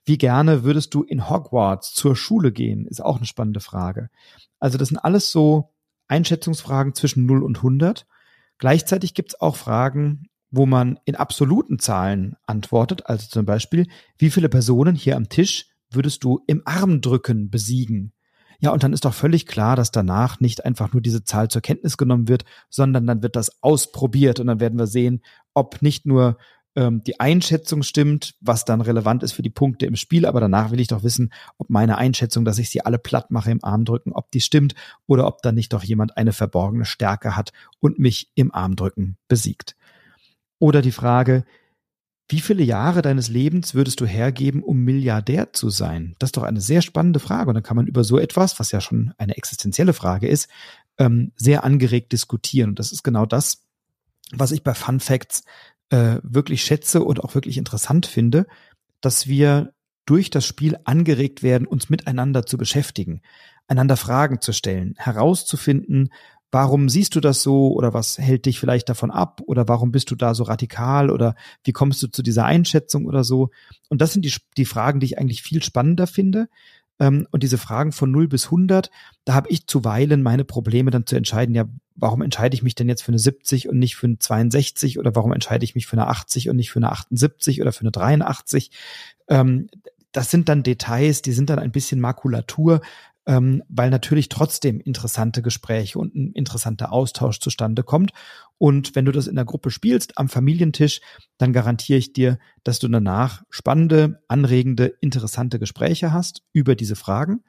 [0.05, 2.87] Wie gerne würdest du in Hogwarts zur Schule gehen?
[2.87, 4.11] Ist auch eine spannende Frage.
[4.61, 5.73] Also das sind alles so
[6.07, 8.07] Einschätzungsfragen zwischen 0 und 100.
[8.59, 13.07] Gleichzeitig gibt es auch Fragen, wo man in absoluten Zahlen antwortet.
[13.07, 18.13] Also zum Beispiel, wie viele Personen hier am Tisch würdest du im Armdrücken besiegen?
[18.61, 21.61] Ja, und dann ist doch völlig klar, dass danach nicht einfach nur diese Zahl zur
[21.61, 26.07] Kenntnis genommen wird, sondern dann wird das ausprobiert und dann werden wir sehen, ob nicht
[26.07, 26.39] nur
[26.77, 30.71] ähm, die Einschätzung stimmt, was dann relevant ist für die Punkte im Spiel, aber danach
[30.71, 34.13] will ich doch wissen, ob meine Einschätzung, dass ich sie alle platt mache im Armdrücken,
[34.13, 34.75] ob die stimmt
[35.07, 39.77] oder ob da nicht doch jemand eine verborgene Stärke hat und mich im Armdrücken besiegt.
[40.59, 41.45] Oder die Frage,
[42.29, 46.15] wie viele Jahre deines Lebens würdest du hergeben, um Milliardär zu sein?
[46.19, 47.49] Das ist doch eine sehr spannende Frage.
[47.49, 50.49] Und dann kann man über so etwas, was ja schon eine existenzielle Frage ist,
[50.99, 52.71] ähm, sehr angeregt diskutieren.
[52.71, 53.65] Und das ist genau das,
[54.33, 55.45] was ich bei Fun Facts
[55.91, 58.47] äh, wirklich schätze und auch wirklich interessant finde,
[59.03, 59.75] dass wir
[60.07, 63.21] durch das Spiel angeregt werden, uns miteinander zu beschäftigen,
[63.67, 66.11] einander Fragen zu stellen, herauszufinden,
[66.55, 70.13] warum siehst du das so oder was hält dich vielleicht davon ab oder warum bist
[70.13, 73.51] du da so radikal oder wie kommst du zu dieser Einschätzung oder so.
[73.89, 76.49] Und das sind die, die Fragen, die ich eigentlich viel spannender finde.
[77.01, 78.93] Ähm, und diese Fragen von 0 bis 100,
[79.25, 81.65] da habe ich zuweilen meine Probleme dann zu entscheiden, ja,
[81.97, 85.17] warum entscheide ich mich denn jetzt für eine 70 und nicht für eine 62 oder
[85.17, 87.91] warum entscheide ich mich für eine 80 und nicht für eine 78 oder für eine
[87.91, 88.71] 83?
[89.27, 89.67] Ähm,
[90.13, 92.81] das sind dann Details, die sind dann ein bisschen Makulatur,
[93.27, 98.13] ähm, weil natürlich trotzdem interessante Gespräche und ein interessanter Austausch zustande kommt.
[98.59, 101.01] Und wenn du das in der Gruppe spielst, am Familientisch,
[101.39, 107.43] dann garantiere ich dir, dass du danach spannende, anregende, interessante Gespräche hast über diese Fragen.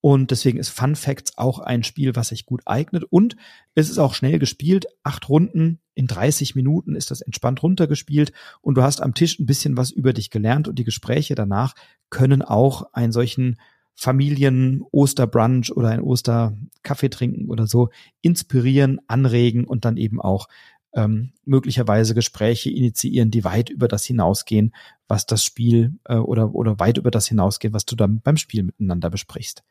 [0.00, 3.04] Und deswegen ist Fun Facts auch ein Spiel, was sich gut eignet.
[3.04, 3.36] Und
[3.74, 4.86] es ist auch schnell gespielt.
[5.02, 8.32] Acht Runden in 30 Minuten ist das entspannt runtergespielt.
[8.60, 10.68] Und du hast am Tisch ein bisschen was über dich gelernt.
[10.68, 11.74] Und die Gespräche danach
[12.10, 13.58] können auch einen solchen
[13.98, 17.90] Familien-Osterbrunch oder ein Osterkaffee trinken oder so
[18.22, 20.46] inspirieren, anregen und dann eben auch
[20.94, 24.72] ähm, möglicherweise Gespräche initiieren, die weit über das hinausgehen,
[25.08, 28.62] was das Spiel äh, oder, oder weit über das hinausgehen, was du dann beim Spiel
[28.62, 29.64] miteinander besprichst.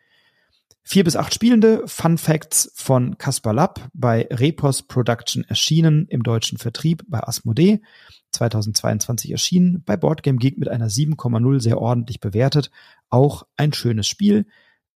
[0.90, 6.58] Vier bis acht Spielende, Fun Facts von Caspar Lapp bei Repos Production erschienen im deutschen
[6.58, 7.82] Vertrieb bei Asmodee,
[8.32, 12.72] 2022 erschienen, bei Boardgame Geek mit einer 7,0 sehr ordentlich bewertet.
[13.10, 14.46] Auch ein schönes Spiel,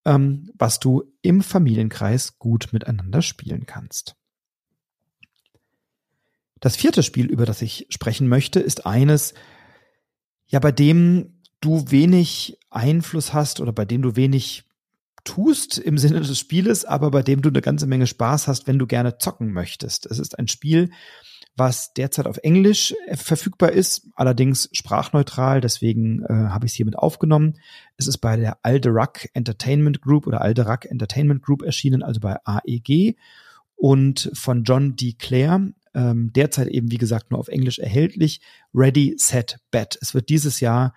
[0.06, 4.15] ähm, was du im Familienkreis gut miteinander spielen kannst.
[6.62, 9.34] Das vierte Spiel, über das ich sprechen möchte, ist eines,
[10.47, 14.63] ja, bei dem du wenig Einfluss hast oder bei dem du wenig
[15.23, 18.79] tust im Sinne des Spieles, aber bei dem du eine ganze Menge Spaß hast, wenn
[18.79, 20.05] du gerne zocken möchtest.
[20.05, 20.91] Es ist ein Spiel,
[21.55, 26.97] was derzeit auf Englisch äh, verfügbar ist, allerdings sprachneutral, deswegen äh, habe ich es hiermit
[26.97, 27.57] aufgenommen.
[27.97, 33.17] Es ist bei der Alderac Entertainment Group oder Alderac Entertainment Group erschienen, also bei AEG
[33.75, 35.13] und von John D.
[35.13, 38.41] Clare, ähm, derzeit eben wie gesagt nur auf Englisch erhältlich.
[38.73, 39.97] Ready, Set, Bet.
[40.01, 40.93] Es wird dieses Jahr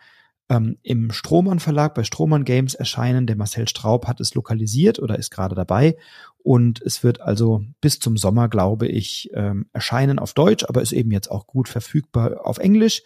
[0.48, 3.26] ähm, im Strohmann Verlag bei Strohmann Games erscheinen.
[3.26, 5.96] Der Marcel Straub hat es lokalisiert oder ist gerade dabei.
[6.38, 10.92] Und es wird also bis zum Sommer, glaube ich, ähm, erscheinen auf Deutsch, aber ist
[10.92, 13.02] eben jetzt auch gut verfügbar auf Englisch.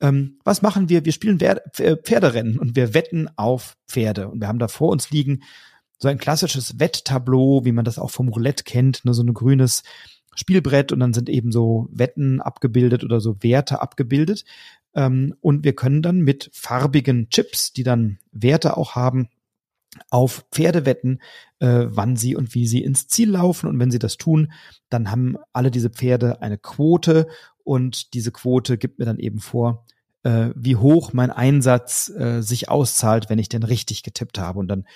[0.00, 1.04] Ähm, was machen wir?
[1.04, 4.28] Wir spielen Pferderennen und wir wetten auf Pferde.
[4.28, 5.42] Und wir haben da vor uns liegen
[5.98, 9.82] so ein klassisches Wetttableau, wie man das auch vom Roulette kennt, ne, so ein grünes
[10.34, 14.44] Spielbrett und dann sind eben so Wetten abgebildet oder so Werte abgebildet.
[14.96, 19.28] Ähm, und wir können dann mit farbigen Chips, die dann Werte auch haben,
[20.10, 21.20] auf Pferde wetten,
[21.58, 23.68] äh, wann sie und wie sie ins Ziel laufen.
[23.68, 24.52] Und wenn sie das tun,
[24.90, 27.28] dann haben alle diese Pferde eine Quote
[27.62, 29.86] und diese Quote gibt mir dann eben vor,
[30.22, 34.58] äh, wie hoch mein Einsatz äh, sich auszahlt, wenn ich denn richtig getippt habe.
[34.58, 34.86] Und dann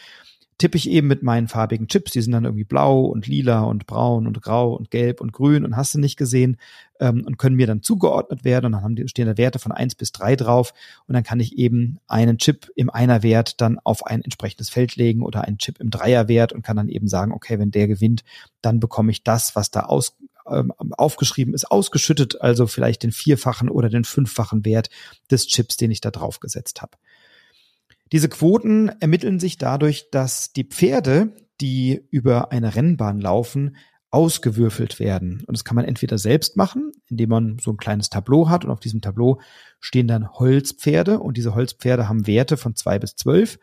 [0.61, 3.87] tippe ich eben mit meinen farbigen Chips, die sind dann irgendwie blau und lila und
[3.87, 6.59] braun und grau und gelb und grün und hast du nicht gesehen
[7.01, 8.67] ähm, und können mir dann zugeordnet werden.
[8.67, 10.75] Und dann haben die, stehen da Werte von eins bis drei drauf.
[11.07, 15.23] Und dann kann ich eben einen Chip im Einerwert dann auf ein entsprechendes Feld legen
[15.23, 18.23] oder einen Chip im Dreierwert und kann dann eben sagen, okay, wenn der gewinnt,
[18.61, 23.71] dann bekomme ich das, was da aus, ähm, aufgeschrieben ist, ausgeschüttet, also vielleicht den vierfachen
[23.71, 24.91] oder den fünffachen Wert
[25.31, 26.99] des Chips, den ich da drauf gesetzt habe.
[28.13, 33.77] Diese Quoten ermitteln sich dadurch, dass die Pferde, die über eine Rennbahn laufen,
[34.11, 35.45] ausgewürfelt werden.
[35.47, 38.71] Und das kann man entweder selbst machen, indem man so ein kleines Tableau hat und
[38.71, 39.41] auf diesem Tableau
[39.79, 43.59] stehen dann Holzpferde und diese Holzpferde haben Werte von zwei bis zwölf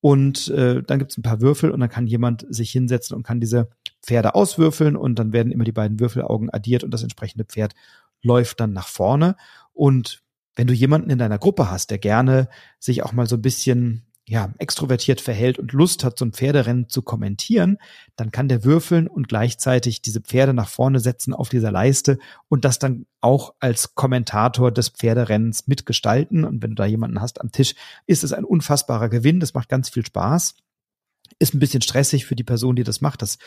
[0.00, 3.24] und äh, dann gibt es ein paar Würfel und dann kann jemand sich hinsetzen und
[3.24, 3.70] kann diese
[4.02, 7.74] Pferde auswürfeln und dann werden immer die beiden Würfelaugen addiert und das entsprechende Pferd
[8.22, 9.36] läuft dann nach vorne
[9.72, 10.22] und
[10.58, 12.48] wenn du jemanden in deiner Gruppe hast, der gerne
[12.80, 16.88] sich auch mal so ein bisschen ja, extrovertiert verhält und Lust hat, so ein Pferderennen
[16.88, 17.78] zu kommentieren,
[18.16, 22.18] dann kann der würfeln und gleichzeitig diese Pferde nach vorne setzen auf dieser Leiste
[22.48, 26.44] und das dann auch als Kommentator des Pferderennens mitgestalten.
[26.44, 29.38] Und wenn du da jemanden hast am Tisch, ist es ein unfassbarer Gewinn.
[29.38, 30.56] Das macht ganz viel Spaß.
[31.38, 33.22] Ist ein bisschen stressig für die Person, die das macht.
[33.22, 33.38] Das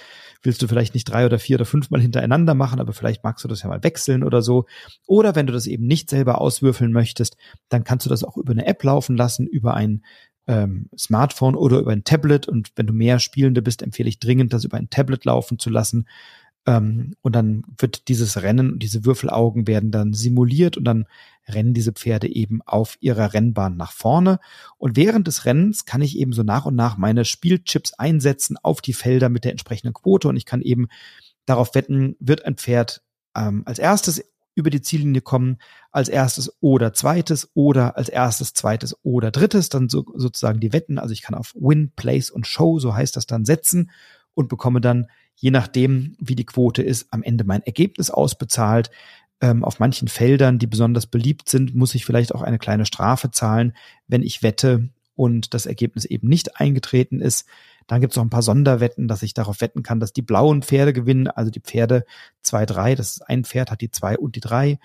[0.42, 3.48] willst du vielleicht nicht drei oder vier oder fünfmal hintereinander machen, aber vielleicht magst du
[3.48, 4.66] das ja mal wechseln oder so.
[5.06, 7.38] Oder wenn du das eben nicht selber auswürfeln möchtest,
[7.70, 10.04] dann kannst du das auch über eine App laufen lassen, über ein
[10.48, 12.48] ähm, Smartphone oder über ein Tablet.
[12.48, 15.70] Und wenn du mehr Spielende bist, empfehle ich dringend, das über ein Tablet laufen zu
[15.70, 16.08] lassen.
[16.66, 21.06] Ähm, und dann wird dieses Rennen und diese Würfelaugen werden dann simuliert und dann
[21.48, 24.40] rennen diese Pferde eben auf ihrer Rennbahn nach vorne.
[24.78, 28.82] Und während des Rennens kann ich eben so nach und nach meine Spielchips einsetzen auf
[28.82, 30.88] die Felder mit der entsprechenden Quote und ich kann eben
[31.46, 33.02] darauf wetten, wird ein Pferd
[33.36, 34.24] ähm, als erstes
[34.54, 35.58] über die Ziellinie kommen,
[35.92, 41.00] als erstes oder zweites oder als erstes, zweites oder drittes, dann so, sozusagen die Wetten.
[41.00, 43.92] Also ich kann auf Win, Place und Show, so heißt das dann, setzen
[44.34, 48.92] und bekomme dann, je nachdem, wie die Quote ist, am Ende mein Ergebnis ausbezahlt.
[49.42, 53.32] Ähm, auf manchen Feldern, die besonders beliebt sind, muss ich vielleicht auch eine kleine Strafe
[53.32, 53.74] zahlen,
[54.08, 57.48] wenn ich wette und das Ergebnis eben nicht eingetreten ist.
[57.88, 60.62] Dann gibt es noch ein paar Sonderwetten, dass ich darauf wetten kann, dass die blauen
[60.62, 62.06] Pferde gewinnen, also die Pferde
[62.44, 64.80] 2, 3, das ist ein Pferd, hat die 2 und die 3,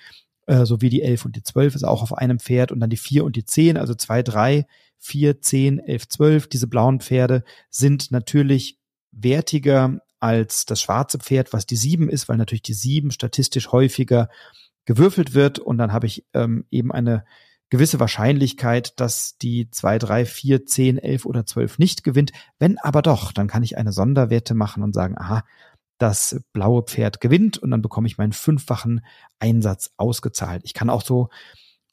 [0.46, 2.96] äh, sowie die 11 und die 12 ist auch auf einem Pferd und dann die
[2.96, 4.66] 4 und die 10, also 2, 3,
[4.98, 6.48] 4, 10, 11, 12.
[6.48, 8.78] Diese blauen Pferde sind natürlich
[9.12, 14.28] wertiger als das schwarze Pferd, was die 7 ist, weil natürlich die 7 statistisch häufiger
[14.84, 17.24] gewürfelt wird und dann habe ich ähm, eben eine
[17.70, 22.32] gewisse Wahrscheinlichkeit, dass die 2, 3, 4, 10, 11 oder 12 nicht gewinnt.
[22.58, 25.42] Wenn aber doch, dann kann ich eine Sonderwette machen und sagen, aha,
[25.98, 29.04] das blaue Pferd gewinnt und dann bekomme ich meinen fünffachen
[29.38, 30.62] Einsatz ausgezahlt.
[30.64, 31.28] Ich kann auch so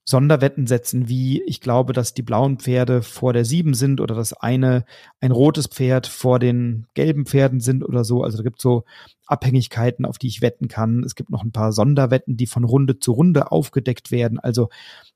[0.06, 4.34] Sonderwetten setzen, wie ich glaube, dass die blauen Pferde vor der sieben sind oder dass
[4.34, 4.84] eine
[5.22, 8.22] ein rotes Pferd vor den gelben Pferden sind oder so.
[8.24, 8.84] Also da gibt so
[9.28, 11.04] Abhängigkeiten, auf die ich wetten kann.
[11.04, 14.40] Es gibt noch ein paar Sonderwetten, die von Runde zu Runde aufgedeckt werden.
[14.40, 14.70] Also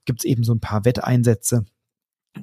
[0.06, 1.66] gibt es eben so ein paar Wetteinsätze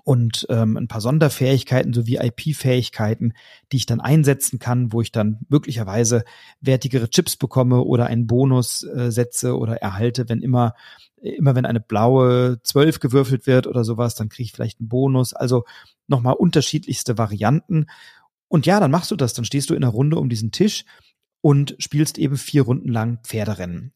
[0.03, 3.35] und ähm, ein paar Sonderfähigkeiten sowie IP-Fähigkeiten,
[3.71, 6.25] die ich dann einsetzen kann, wo ich dann möglicherweise
[6.61, 10.75] wertigere Chips bekomme oder einen Bonus äh, setze oder erhalte, wenn immer
[11.25, 15.33] immer wenn eine blaue 12 gewürfelt wird oder sowas, dann kriege ich vielleicht einen Bonus.
[15.33, 15.65] Also
[16.07, 17.87] nochmal unterschiedlichste Varianten.
[18.49, 20.85] Und ja, dann machst du das, dann stehst du in einer Runde um diesen Tisch
[21.41, 23.93] und spielst eben vier Runden lang Pferderennen.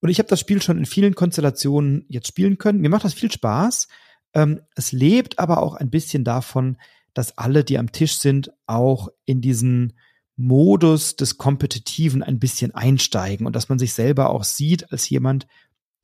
[0.00, 2.80] Und ich habe das Spiel schon in vielen Konstellationen jetzt spielen können.
[2.80, 3.88] Mir macht das viel Spaß.
[4.36, 6.76] Ähm, es lebt aber auch ein bisschen davon,
[7.14, 9.94] dass alle, die am Tisch sind, auch in diesen
[10.36, 15.46] Modus des Kompetitiven ein bisschen einsteigen und dass man sich selber auch sieht als jemand,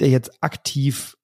[0.00, 1.18] der jetzt aktiv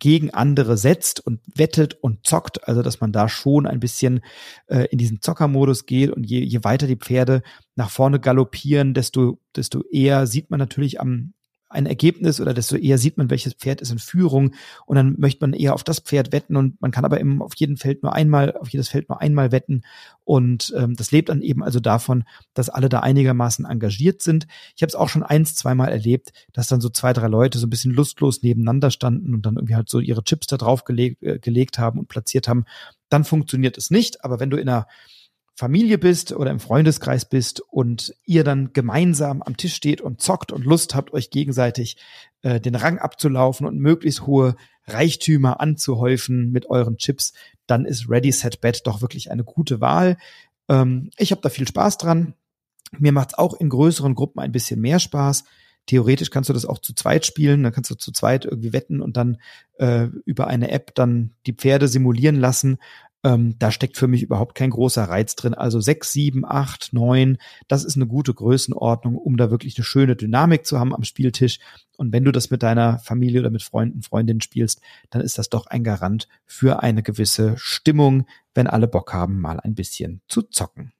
[0.00, 4.20] gegen andere setzt und wettet und zockt, also dass man da schon ein bisschen
[4.66, 7.42] äh, in diesen Zockermodus geht und je, je weiter die Pferde
[7.76, 11.34] nach vorne galoppieren, desto, desto eher sieht man natürlich am,
[11.68, 14.54] ein Ergebnis oder desto eher sieht man, welches Pferd ist in Führung
[14.86, 17.54] und dann möchte man eher auf das Pferd wetten und man kann aber eben auf
[17.56, 19.82] jeden Feld nur einmal, auf jedes Feld nur einmal wetten
[20.24, 24.46] und ähm, das lebt dann eben also davon, dass alle da einigermaßen engagiert sind.
[24.76, 27.66] Ich habe es auch schon eins, zweimal erlebt, dass dann so zwei, drei Leute so
[27.66, 31.22] ein bisschen lustlos nebeneinander standen und dann irgendwie halt so ihre Chips da drauf gelegt,
[31.22, 32.64] äh, gelegt haben und platziert haben.
[33.08, 34.86] Dann funktioniert es nicht, aber wenn du in einer
[35.58, 40.52] Familie bist oder im Freundeskreis bist und ihr dann gemeinsam am Tisch steht und zockt
[40.52, 41.96] und Lust habt, euch gegenseitig
[42.42, 44.54] äh, den Rang abzulaufen und möglichst hohe
[44.86, 47.32] Reichtümer anzuhäufen mit euren Chips,
[47.66, 50.16] dann ist Ready Set Bet doch wirklich eine gute Wahl.
[50.68, 52.34] Ähm, ich habe da viel Spaß dran.
[52.96, 55.42] Mir macht's auch in größeren Gruppen ein bisschen mehr Spaß.
[55.86, 59.00] Theoretisch kannst du das auch zu zweit spielen, dann kannst du zu zweit irgendwie wetten
[59.00, 59.38] und dann
[59.78, 62.78] äh, über eine App dann die Pferde simulieren lassen.
[63.24, 65.54] Ähm, da steckt für mich überhaupt kein großer Reiz drin.
[65.54, 70.14] Also sechs, sieben, acht, neun, das ist eine gute Größenordnung, um da wirklich eine schöne
[70.14, 71.58] Dynamik zu haben am Spieltisch.
[71.96, 75.48] Und wenn du das mit deiner Familie oder mit Freunden, Freundinnen spielst, dann ist das
[75.48, 80.42] doch ein Garant für eine gewisse Stimmung, wenn alle Bock haben, mal ein bisschen zu
[80.42, 80.92] zocken.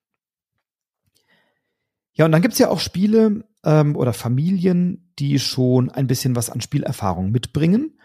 [2.14, 6.50] Ja, und dann gibt's ja auch Spiele ähm, oder Familien, die schon ein bisschen was
[6.50, 7.96] an Spielerfahrung mitbringen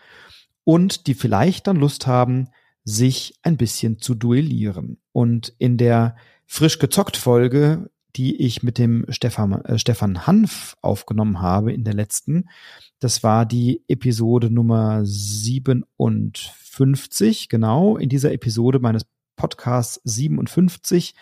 [0.64, 2.50] und die vielleicht dann Lust haben,
[2.84, 5.02] sich ein bisschen zu duellieren.
[5.12, 6.16] Und in der
[6.46, 11.94] frisch gezockt Folge, die ich mit dem Stefan, äh, Stefan Hanf aufgenommen habe in der
[11.94, 12.48] letzten,
[13.00, 17.98] das war die Episode Nummer 57, genau.
[17.98, 21.14] In dieser Episode meines Podcasts 57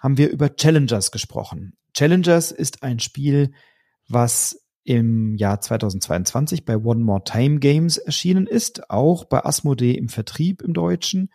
[0.00, 1.76] haben wir über Challengers gesprochen.
[1.92, 3.52] Challengers ist ein Spiel,
[4.08, 10.08] was im Jahr 2022 bei One More Time Games erschienen ist, auch bei Asmodee im
[10.08, 11.30] Vertrieb im Deutschen,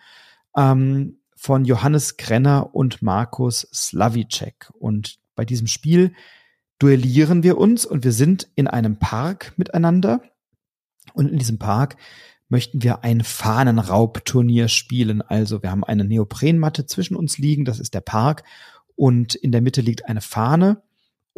[0.56, 4.72] ähm, von Johannes Krenner und Markus Slavicek.
[4.78, 6.14] Und bei diesem Spiel
[6.80, 10.22] duellieren wir uns und wir sind in einem Park miteinander.
[11.14, 11.98] Und in diesem Park
[12.50, 15.22] möchten wir ein Fahnenraubturnier spielen.
[15.22, 18.44] Also wir haben eine Neoprenmatte zwischen uns liegen, das ist der Park.
[18.96, 20.82] Und in der Mitte liegt eine Fahne.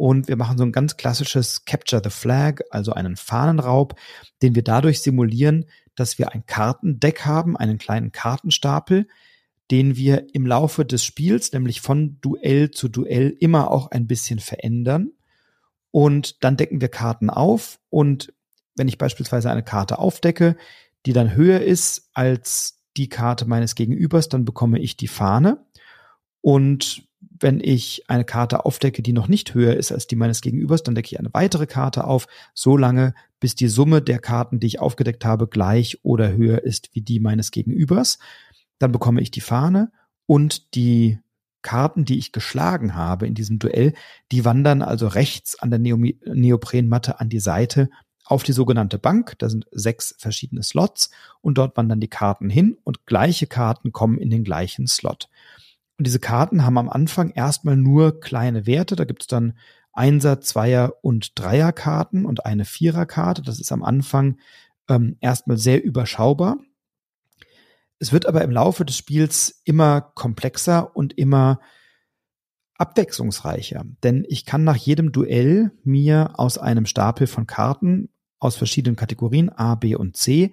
[0.02, 3.94] Und wir machen so ein ganz klassisches Capture the Flag, also einen Fahnenraub,
[4.42, 9.06] den wir dadurch simulieren, dass wir ein Kartendeck haben, einen kleinen Kartenstapel,
[9.70, 14.40] den wir im Laufe des Spiels, nämlich von Duell zu Duell, immer auch ein bisschen
[14.40, 15.12] verändern.
[15.92, 17.78] Und dann decken wir Karten auf.
[17.88, 18.34] Und
[18.74, 20.56] wenn ich beispielsweise eine Karte aufdecke,
[21.06, 25.64] die dann höher ist als die Karte meines Gegenübers, dann bekomme ich die Fahne.
[26.40, 27.06] Und
[27.42, 30.94] wenn ich eine Karte aufdecke, die noch nicht höher ist als die meines Gegenübers, dann
[30.94, 34.80] decke ich eine weitere Karte auf, so lange, bis die Summe der Karten, die ich
[34.80, 38.18] aufgedeckt habe, gleich oder höher ist wie die meines Gegenübers.
[38.78, 39.90] Dann bekomme ich die Fahne
[40.26, 41.18] und die
[41.62, 43.94] Karten, die ich geschlagen habe in diesem Duell,
[44.32, 47.88] die wandern also rechts an der Neoprenmatte an die Seite
[48.24, 49.34] auf die sogenannte Bank.
[49.38, 54.18] Da sind sechs verschiedene Slots und dort wandern die Karten hin und gleiche Karten kommen
[54.18, 55.28] in den gleichen Slot.
[56.02, 58.96] Und diese Karten haben am Anfang erstmal nur kleine Werte.
[58.96, 59.56] Da gibt es dann
[59.92, 63.40] Einser, Zweier und Dreierkarten und eine Viererkarte.
[63.40, 64.36] Das ist am Anfang
[64.88, 66.56] ähm, erstmal sehr überschaubar.
[68.00, 71.60] Es wird aber im Laufe des Spiels immer komplexer und immer
[72.78, 73.84] abwechslungsreicher.
[74.02, 78.08] Denn ich kann nach jedem Duell mir aus einem Stapel von Karten
[78.40, 80.52] aus verschiedenen Kategorien A, B und C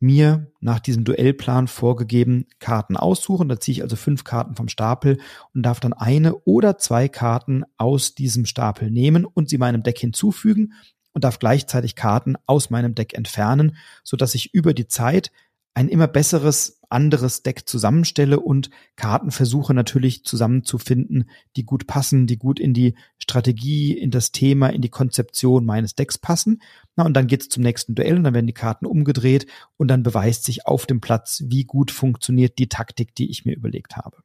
[0.00, 3.48] mir nach diesem Duellplan vorgegeben Karten aussuchen.
[3.48, 5.18] Da ziehe ich also fünf Karten vom Stapel
[5.54, 9.98] und darf dann eine oder zwei Karten aus diesem Stapel nehmen und sie meinem Deck
[9.98, 10.72] hinzufügen
[11.12, 15.30] und darf gleichzeitig Karten aus meinem Deck entfernen, so ich über die Zeit
[15.74, 22.38] ein immer besseres anderes Deck zusammenstelle und Karten versuche natürlich zusammenzufinden, die gut passen, die
[22.38, 26.62] gut in die Strategie, in das Thema, in die Konzeption meines Decks passen.
[26.94, 30.04] Na, und dann geht's zum nächsten Duell und dann werden die Karten umgedreht und dann
[30.04, 34.23] beweist sich auf dem Platz, wie gut funktioniert die Taktik, die ich mir überlegt habe.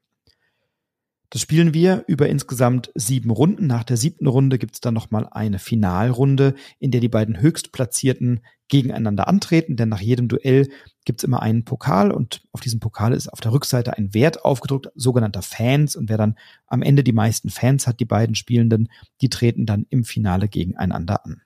[1.32, 3.68] Das spielen wir über insgesamt sieben Runden.
[3.68, 9.28] Nach der siebten Runde gibt's dann nochmal eine Finalrunde, in der die beiden Höchstplatzierten gegeneinander
[9.28, 10.70] antreten, denn nach jedem Duell
[11.06, 14.92] gibt's immer einen Pokal und auf diesem Pokal ist auf der Rückseite ein Wert aufgedruckt,
[14.96, 15.96] sogenannter Fans.
[15.96, 16.36] Und wer dann
[16.68, 18.90] am Ende die meisten Fans hat, die beiden Spielenden,
[19.22, 21.42] die treten dann im Finale gegeneinander an.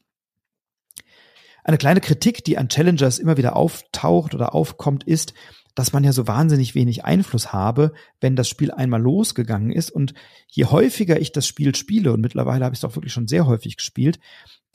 [1.65, 5.34] Eine kleine Kritik, die an Challengers immer wieder auftaucht oder aufkommt, ist,
[5.75, 9.91] dass man ja so wahnsinnig wenig Einfluss habe, wenn das Spiel einmal losgegangen ist.
[9.91, 10.13] Und
[10.47, 13.47] je häufiger ich das Spiel spiele, und mittlerweile habe ich es auch wirklich schon sehr
[13.47, 14.19] häufig gespielt,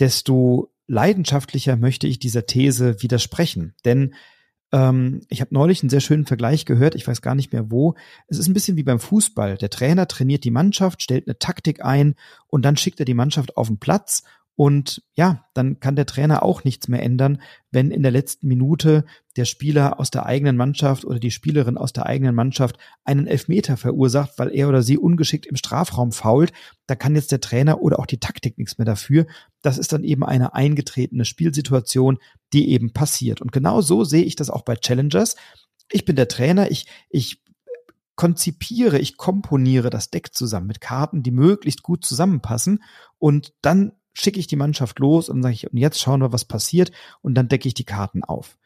[0.00, 3.74] desto leidenschaftlicher möchte ich dieser These widersprechen.
[3.84, 4.14] Denn
[4.72, 7.94] ähm, ich habe neulich einen sehr schönen Vergleich gehört, ich weiß gar nicht mehr wo.
[8.26, 9.56] Es ist ein bisschen wie beim Fußball.
[9.56, 12.14] Der Trainer trainiert die Mannschaft, stellt eine Taktik ein
[12.48, 14.24] und dann schickt er die Mannschaft auf den Platz
[14.58, 17.40] und ja, dann kann der Trainer auch nichts mehr ändern,
[17.70, 19.04] wenn in der letzten Minute
[19.36, 23.76] der Spieler aus der eigenen Mannschaft oder die Spielerin aus der eigenen Mannschaft einen Elfmeter
[23.76, 26.52] verursacht, weil er oder sie ungeschickt im Strafraum fault.
[26.88, 29.28] Da kann jetzt der Trainer oder auch die Taktik nichts mehr dafür.
[29.62, 32.18] Das ist dann eben eine eingetretene Spielsituation,
[32.52, 33.40] die eben passiert.
[33.40, 35.36] Und genau so sehe ich das auch bei Challengers.
[35.92, 37.44] Ich bin der Trainer, ich, ich
[38.16, 42.82] konzipiere, ich komponiere das Deck zusammen mit Karten, die möglichst gut zusammenpassen
[43.18, 46.44] und dann schicke ich die Mannschaft los und sage ich, und jetzt schauen wir, was
[46.44, 48.58] passiert und dann decke ich die Karten auf.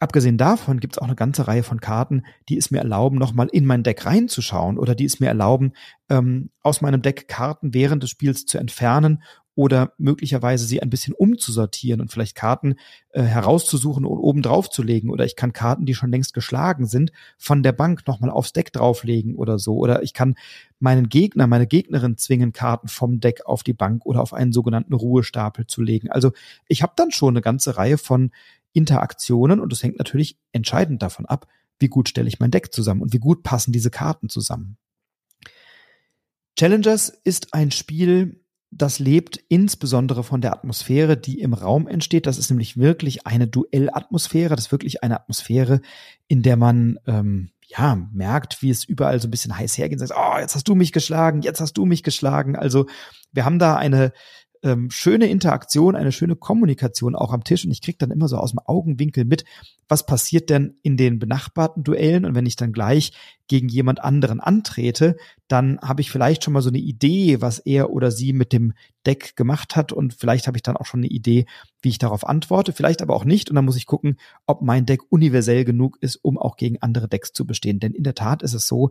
[0.00, 3.48] Abgesehen davon gibt es auch eine ganze Reihe von Karten, die es mir erlauben, nochmal
[3.50, 5.72] in mein Deck reinzuschauen oder die es mir erlauben,
[6.08, 9.22] ähm, aus meinem Deck Karten während des Spiels zu entfernen
[9.58, 12.76] oder möglicherweise sie ein bisschen umzusortieren und vielleicht Karten
[13.10, 15.10] äh, herauszusuchen und oben drauf zu legen.
[15.10, 18.72] Oder ich kann Karten, die schon längst geschlagen sind, von der Bank nochmal aufs Deck
[18.72, 19.74] drauflegen oder so.
[19.74, 20.36] Oder ich kann
[20.78, 24.94] meinen Gegner, meine Gegnerin zwingen, Karten vom Deck auf die Bank oder auf einen sogenannten
[24.94, 26.08] Ruhestapel zu legen.
[26.08, 26.30] Also
[26.68, 28.30] ich habe dann schon eine ganze Reihe von
[28.74, 31.48] Interaktionen und es hängt natürlich entscheidend davon ab,
[31.80, 34.76] wie gut stelle ich mein Deck zusammen und wie gut passen diese Karten zusammen.
[36.56, 42.26] Challengers ist ein Spiel, das lebt insbesondere von der Atmosphäre, die im Raum entsteht.
[42.26, 44.54] Das ist nämlich wirklich eine Duellatmosphäre.
[44.54, 45.80] Das ist wirklich eine Atmosphäre,
[46.26, 50.00] in der man ähm, ja merkt, wie es überall so ein bisschen heiß hergeht.
[50.00, 52.56] Sagt, oh, jetzt hast du mich geschlagen, jetzt hast du mich geschlagen.
[52.56, 52.86] Also
[53.32, 54.12] wir haben da eine
[54.62, 57.64] ähm, schöne Interaktion, eine schöne Kommunikation auch am Tisch.
[57.64, 59.44] Und ich krieg dann immer so aus dem Augenwinkel mit,
[59.88, 62.24] was passiert denn in den benachbarten Duellen?
[62.24, 63.12] Und wenn ich dann gleich
[63.46, 65.16] gegen jemand anderen antrete,
[65.48, 68.74] dann habe ich vielleicht schon mal so eine Idee, was er oder sie mit dem
[69.06, 69.92] Deck gemacht hat.
[69.92, 71.46] Und vielleicht habe ich dann auch schon eine Idee,
[71.80, 73.48] wie ich darauf antworte, vielleicht aber auch nicht.
[73.50, 77.08] Und dann muss ich gucken, ob mein Deck universell genug ist, um auch gegen andere
[77.08, 77.80] Decks zu bestehen.
[77.80, 78.90] Denn in der Tat ist es so,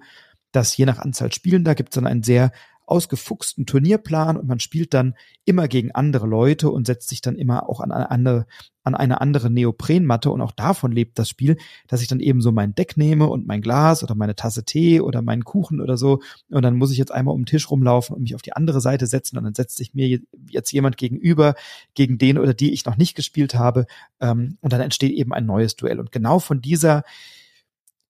[0.51, 2.51] dass je nach Anzahl Spielender gibt es dann einen sehr
[2.87, 5.13] ausgefuchsten Turnierplan und man spielt dann
[5.45, 8.47] immer gegen andere Leute und setzt sich dann immer auch an eine andere,
[8.83, 11.57] an eine andere Neoprenmatte und auch davon lebt das Spiel,
[11.87, 15.01] dass ich dann eben so mein Deck nehme und mein Glas oder meine Tasse Tee
[15.01, 18.15] oder meinen Kuchen oder so und dann muss ich jetzt einmal um den Tisch rumlaufen
[18.15, 20.19] und mich auf die andere Seite setzen und dann setzt sich mir
[20.49, 21.55] jetzt jemand gegenüber,
[21.93, 23.85] gegen den oder die ich noch nicht gespielt habe
[24.21, 25.99] ähm, und dann entsteht eben ein neues Duell.
[25.99, 27.03] Und genau von dieser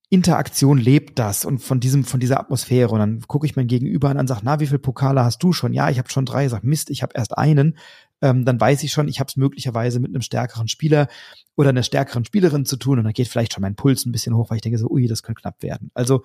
[0.10, 2.92] Interaktion lebt das und von diesem, von dieser Atmosphäre.
[2.92, 5.52] Und dann gucke ich mein Gegenüber an und sage, na, wie viel Pokale hast du
[5.52, 5.74] schon?
[5.74, 6.48] Ja, ich habe schon drei.
[6.48, 7.78] Sag, Mist, ich habe erst einen.
[8.22, 11.08] Ähm, dann weiß ich schon, ich habe es möglicherweise mit einem stärkeren Spieler
[11.56, 14.36] oder einer stärkeren Spielerin zu tun und dann geht vielleicht schon mein Puls ein bisschen
[14.36, 15.92] hoch, weil ich denke so, ui, das könnte knapp werden.
[15.94, 16.24] Also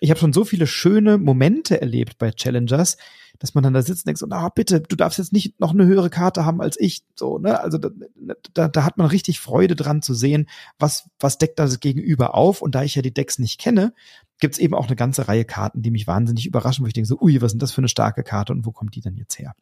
[0.00, 2.96] ich habe schon so viele schöne Momente erlebt bei Challengers,
[3.38, 5.72] dass man dann da sitzt und denkt so, na bitte, du darfst jetzt nicht noch
[5.72, 7.04] eine höhere Karte haben als ich.
[7.14, 7.60] So, ne?
[7.60, 7.90] Also da,
[8.54, 12.62] da, da hat man richtig Freude dran zu sehen, was, was deckt das Gegenüber auf.
[12.62, 13.92] Und da ich ja die Decks nicht kenne,
[14.40, 17.18] gibt's eben auch eine ganze Reihe Karten, die mich wahnsinnig überraschen, wo ich denke so,
[17.20, 19.54] ui, was ist das für eine starke Karte und wo kommt die denn jetzt her?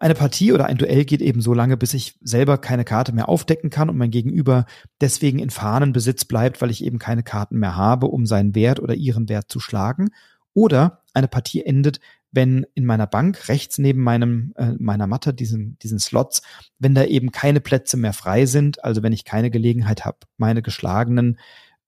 [0.00, 3.28] Eine Partie oder ein Duell geht eben so lange, bis ich selber keine Karte mehr
[3.28, 4.64] aufdecken kann und mein Gegenüber
[5.00, 8.94] deswegen in Fahnenbesitz bleibt, weil ich eben keine Karten mehr habe, um seinen Wert oder
[8.94, 10.10] ihren Wert zu schlagen.
[10.54, 11.98] Oder eine Partie endet,
[12.30, 16.42] wenn in meiner Bank rechts neben meinem äh, meiner Matte diesen diesen Slots,
[16.78, 20.62] wenn da eben keine Plätze mehr frei sind, also wenn ich keine Gelegenheit habe, meine
[20.62, 21.40] geschlagenen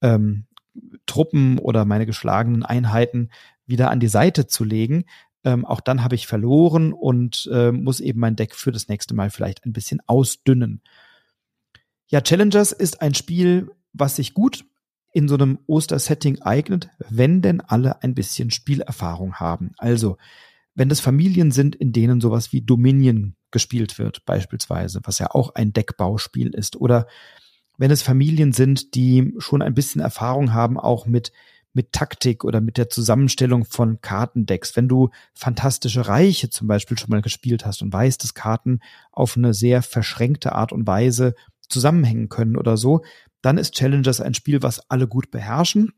[0.02, 0.46] ähm,
[1.06, 3.30] Truppen oder meine geschlagenen Einheiten
[3.66, 5.04] wieder an die Seite zu legen,
[5.44, 9.14] ähm, auch dann habe ich verloren und äh, muss eben mein Deck für das nächste
[9.14, 10.82] Mal vielleicht ein bisschen ausdünnen.
[12.08, 14.64] Ja, Challengers ist ein Spiel, was sich gut
[15.12, 19.72] in so einem Oster-Setting eignet, wenn denn alle ein bisschen Spielerfahrung haben.
[19.76, 20.18] Also,
[20.74, 25.54] wenn das Familien sind, in denen sowas wie Dominion gespielt wird, beispielsweise, was ja auch
[25.54, 27.06] ein Deckbauspiel ist, oder
[27.76, 31.32] wenn es Familien sind, die schon ein bisschen Erfahrung haben, auch mit
[31.72, 34.76] mit Taktik oder mit der Zusammenstellung von Kartendecks.
[34.76, 38.80] Wenn du fantastische Reiche zum Beispiel schon mal gespielt hast und weißt, dass Karten
[39.12, 41.34] auf eine sehr verschränkte Art und Weise
[41.68, 43.02] zusammenhängen können oder so,
[43.42, 45.92] dann ist Challengers ein Spiel, was alle gut beherrschen.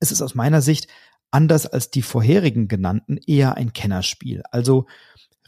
[0.00, 0.88] Es ist aus meiner Sicht
[1.30, 4.42] anders als die vorherigen genannten eher ein Kennerspiel.
[4.50, 4.86] Also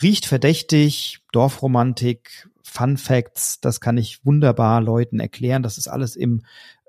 [0.03, 5.63] riecht verdächtig, Dorfromantik, Fun Facts, das kann ich wunderbar Leuten erklären.
[5.63, 6.43] Das ist alles im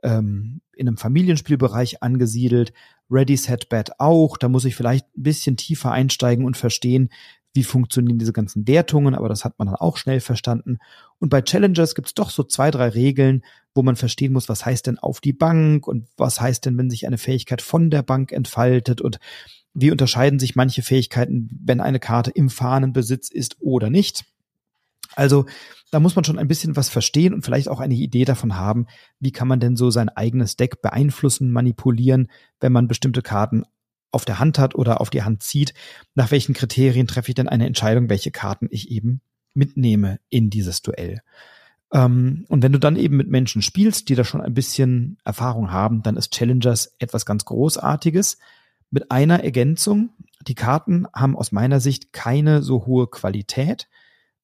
[0.03, 2.73] ähm, in einem Familienspielbereich angesiedelt.
[3.09, 4.37] Ready, Set, Bet auch.
[4.37, 7.09] Da muss ich vielleicht ein bisschen tiefer einsteigen und verstehen,
[7.53, 10.77] wie funktionieren diese ganzen Wertungen, aber das hat man dann auch schnell verstanden.
[11.19, 13.43] Und bei Challengers gibt's doch so zwei, drei Regeln,
[13.75, 16.89] wo man verstehen muss, was heißt denn auf die Bank und was heißt denn, wenn
[16.89, 19.19] sich eine Fähigkeit von der Bank entfaltet und
[19.73, 24.25] wie unterscheiden sich manche Fähigkeiten, wenn eine Karte im Fahnenbesitz ist oder nicht.
[25.16, 25.45] Also
[25.91, 28.88] da muss man schon ein bisschen was verstehen und vielleicht auch eine Idee davon haben,
[29.20, 33.64] wie kann man denn so sein eigenes Deck beeinflussen, manipulieren, wenn man bestimmte Karten
[34.12, 35.74] auf der Hand hat oder auf die Hand zieht.
[36.16, 39.22] Nach welchen Kriterien treffe ich denn eine Entscheidung, welche Karten ich eben
[39.53, 41.22] mitnehme in dieses Duell?
[41.93, 45.72] Ähm, und wenn du dann eben mit Menschen spielst, die da schon ein bisschen Erfahrung
[45.72, 48.38] haben, dann ist Challengers etwas ganz Großartiges.
[48.89, 50.09] Mit einer Ergänzung.
[50.47, 53.88] Die Karten haben aus meiner Sicht keine so hohe Qualität.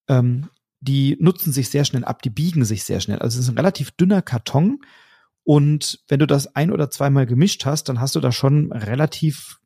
[0.08, 0.50] Ähm,
[0.80, 3.20] die nutzen sich sehr schnell ab, die biegen sich sehr schnell.
[3.20, 4.80] Also es ist ein relativ dünner Karton.
[5.44, 9.60] Und wenn du das ein oder zweimal gemischt hast, dann hast du da schon relativ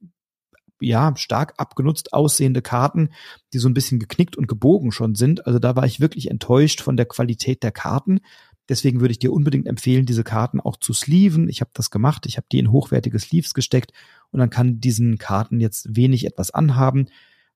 [0.80, 3.10] ja, stark abgenutzt aussehende Karten,
[3.54, 5.46] die so ein bisschen geknickt und gebogen schon sind.
[5.46, 8.20] Also da war ich wirklich enttäuscht von der Qualität der Karten.
[8.68, 11.50] Deswegen würde ich dir unbedingt empfehlen, diese Karten auch zu sleeven.
[11.50, 12.26] Ich habe das gemacht.
[12.26, 13.92] Ich habe die in hochwertige Sleeves gesteckt
[14.32, 17.08] und dann kann diesen Karten jetzt wenig etwas anhaben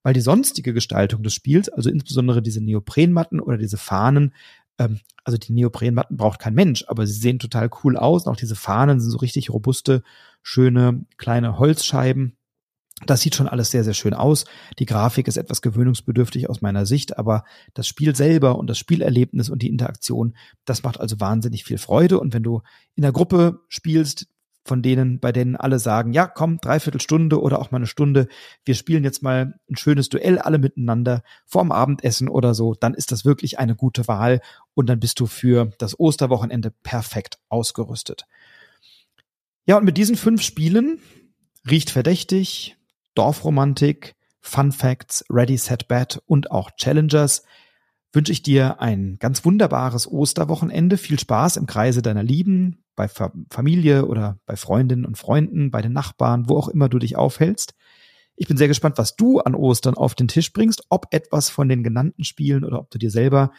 [0.06, 4.36] weil die sonstige Gestaltung des Spiels, also insbesondere diese Neoprenmatten oder diese Fahnen,
[4.78, 8.28] ähm, also die Neoprenmatten braucht kein Mensch, aber sie sehen total cool aus.
[8.28, 10.04] Und auch diese Fahnen sind so richtig robuste,
[10.44, 12.38] schöne kleine Holzscheiben.
[13.08, 14.46] Das sieht schon alles sehr, sehr schön aus.
[14.78, 17.44] Die Grafik ist etwas gewöhnungsbedürftig aus meiner Sicht, aber
[17.74, 20.36] das Spiel selber und das Spielerlebnis und die Interaktion,
[20.66, 22.20] das macht also wahnsinnig viel Freude.
[22.20, 22.62] Und wenn du
[22.94, 24.28] in der Gruppe spielst,
[24.66, 28.28] von denen, bei denen alle sagen, ja, komm, dreiviertel Stunde oder auch mal eine Stunde,
[28.66, 33.12] wir spielen jetzt mal ein schönes Duell alle miteinander vorm Abendessen oder so, dann ist
[33.12, 34.42] das wirklich eine gute Wahl
[34.74, 38.26] und dann bist du für das Osterwochenende perfekt ausgerüstet.
[39.68, 41.00] Ja, und mit diesen fünf Spielen
[41.70, 42.76] riecht verdächtig,
[43.14, 47.44] Dorfromantik, Fun Facts, Ready, Set, Bet und auch Challengers
[48.16, 50.98] wünsche ich dir ein ganz wunderbares Osterwochenende.
[50.98, 53.10] Viel Spaß im Kreise deiner Lieben, bei
[53.50, 57.74] Familie oder bei Freundinnen und Freunden, bei den Nachbarn, wo auch immer du dich aufhältst.
[58.38, 61.70] Ich bin sehr gespannt, was du an Ostern auf den Tisch bringst, ob etwas von
[61.70, 63.52] den genannten Spielen oder ob du dir selber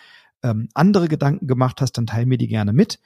[0.43, 2.99] ähm, andere Gedanken gemacht hast, dann teil mir die gerne mit.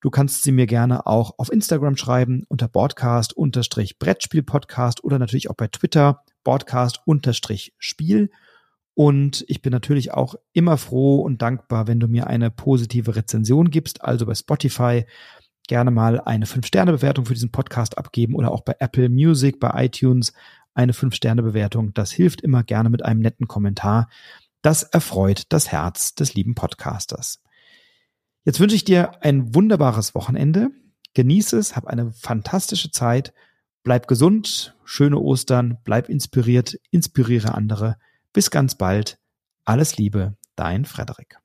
[0.00, 5.68] Du kannst sie mir gerne auch auf Instagram schreiben unter Broadcast-Brettspiel-Podcast oder natürlich auch bei
[5.68, 8.30] Twitter Broadcast-Spiel.
[8.94, 13.70] Und ich bin natürlich auch immer froh und dankbar, wenn du mir eine positive Rezension
[13.70, 15.04] gibst, also bei Spotify
[15.66, 20.32] gerne mal eine 5-Sterne-Bewertung für diesen Podcast abgeben oder auch bei Apple Music, bei iTunes
[20.74, 21.94] eine 5-Sterne-Bewertung.
[21.94, 24.08] Das hilft immer gerne mit einem netten Kommentar.
[24.60, 27.42] Das erfreut das Herz des lieben Podcasters.
[28.44, 30.70] Jetzt wünsche ich dir ein wunderbares Wochenende.
[31.14, 33.32] Genieße es, hab eine fantastische Zeit.
[33.82, 37.96] Bleib gesund, schöne Ostern, bleib inspiriert, inspiriere andere.
[38.32, 39.18] Bis ganz bald.
[39.64, 41.38] Alles Liebe, dein Frederik.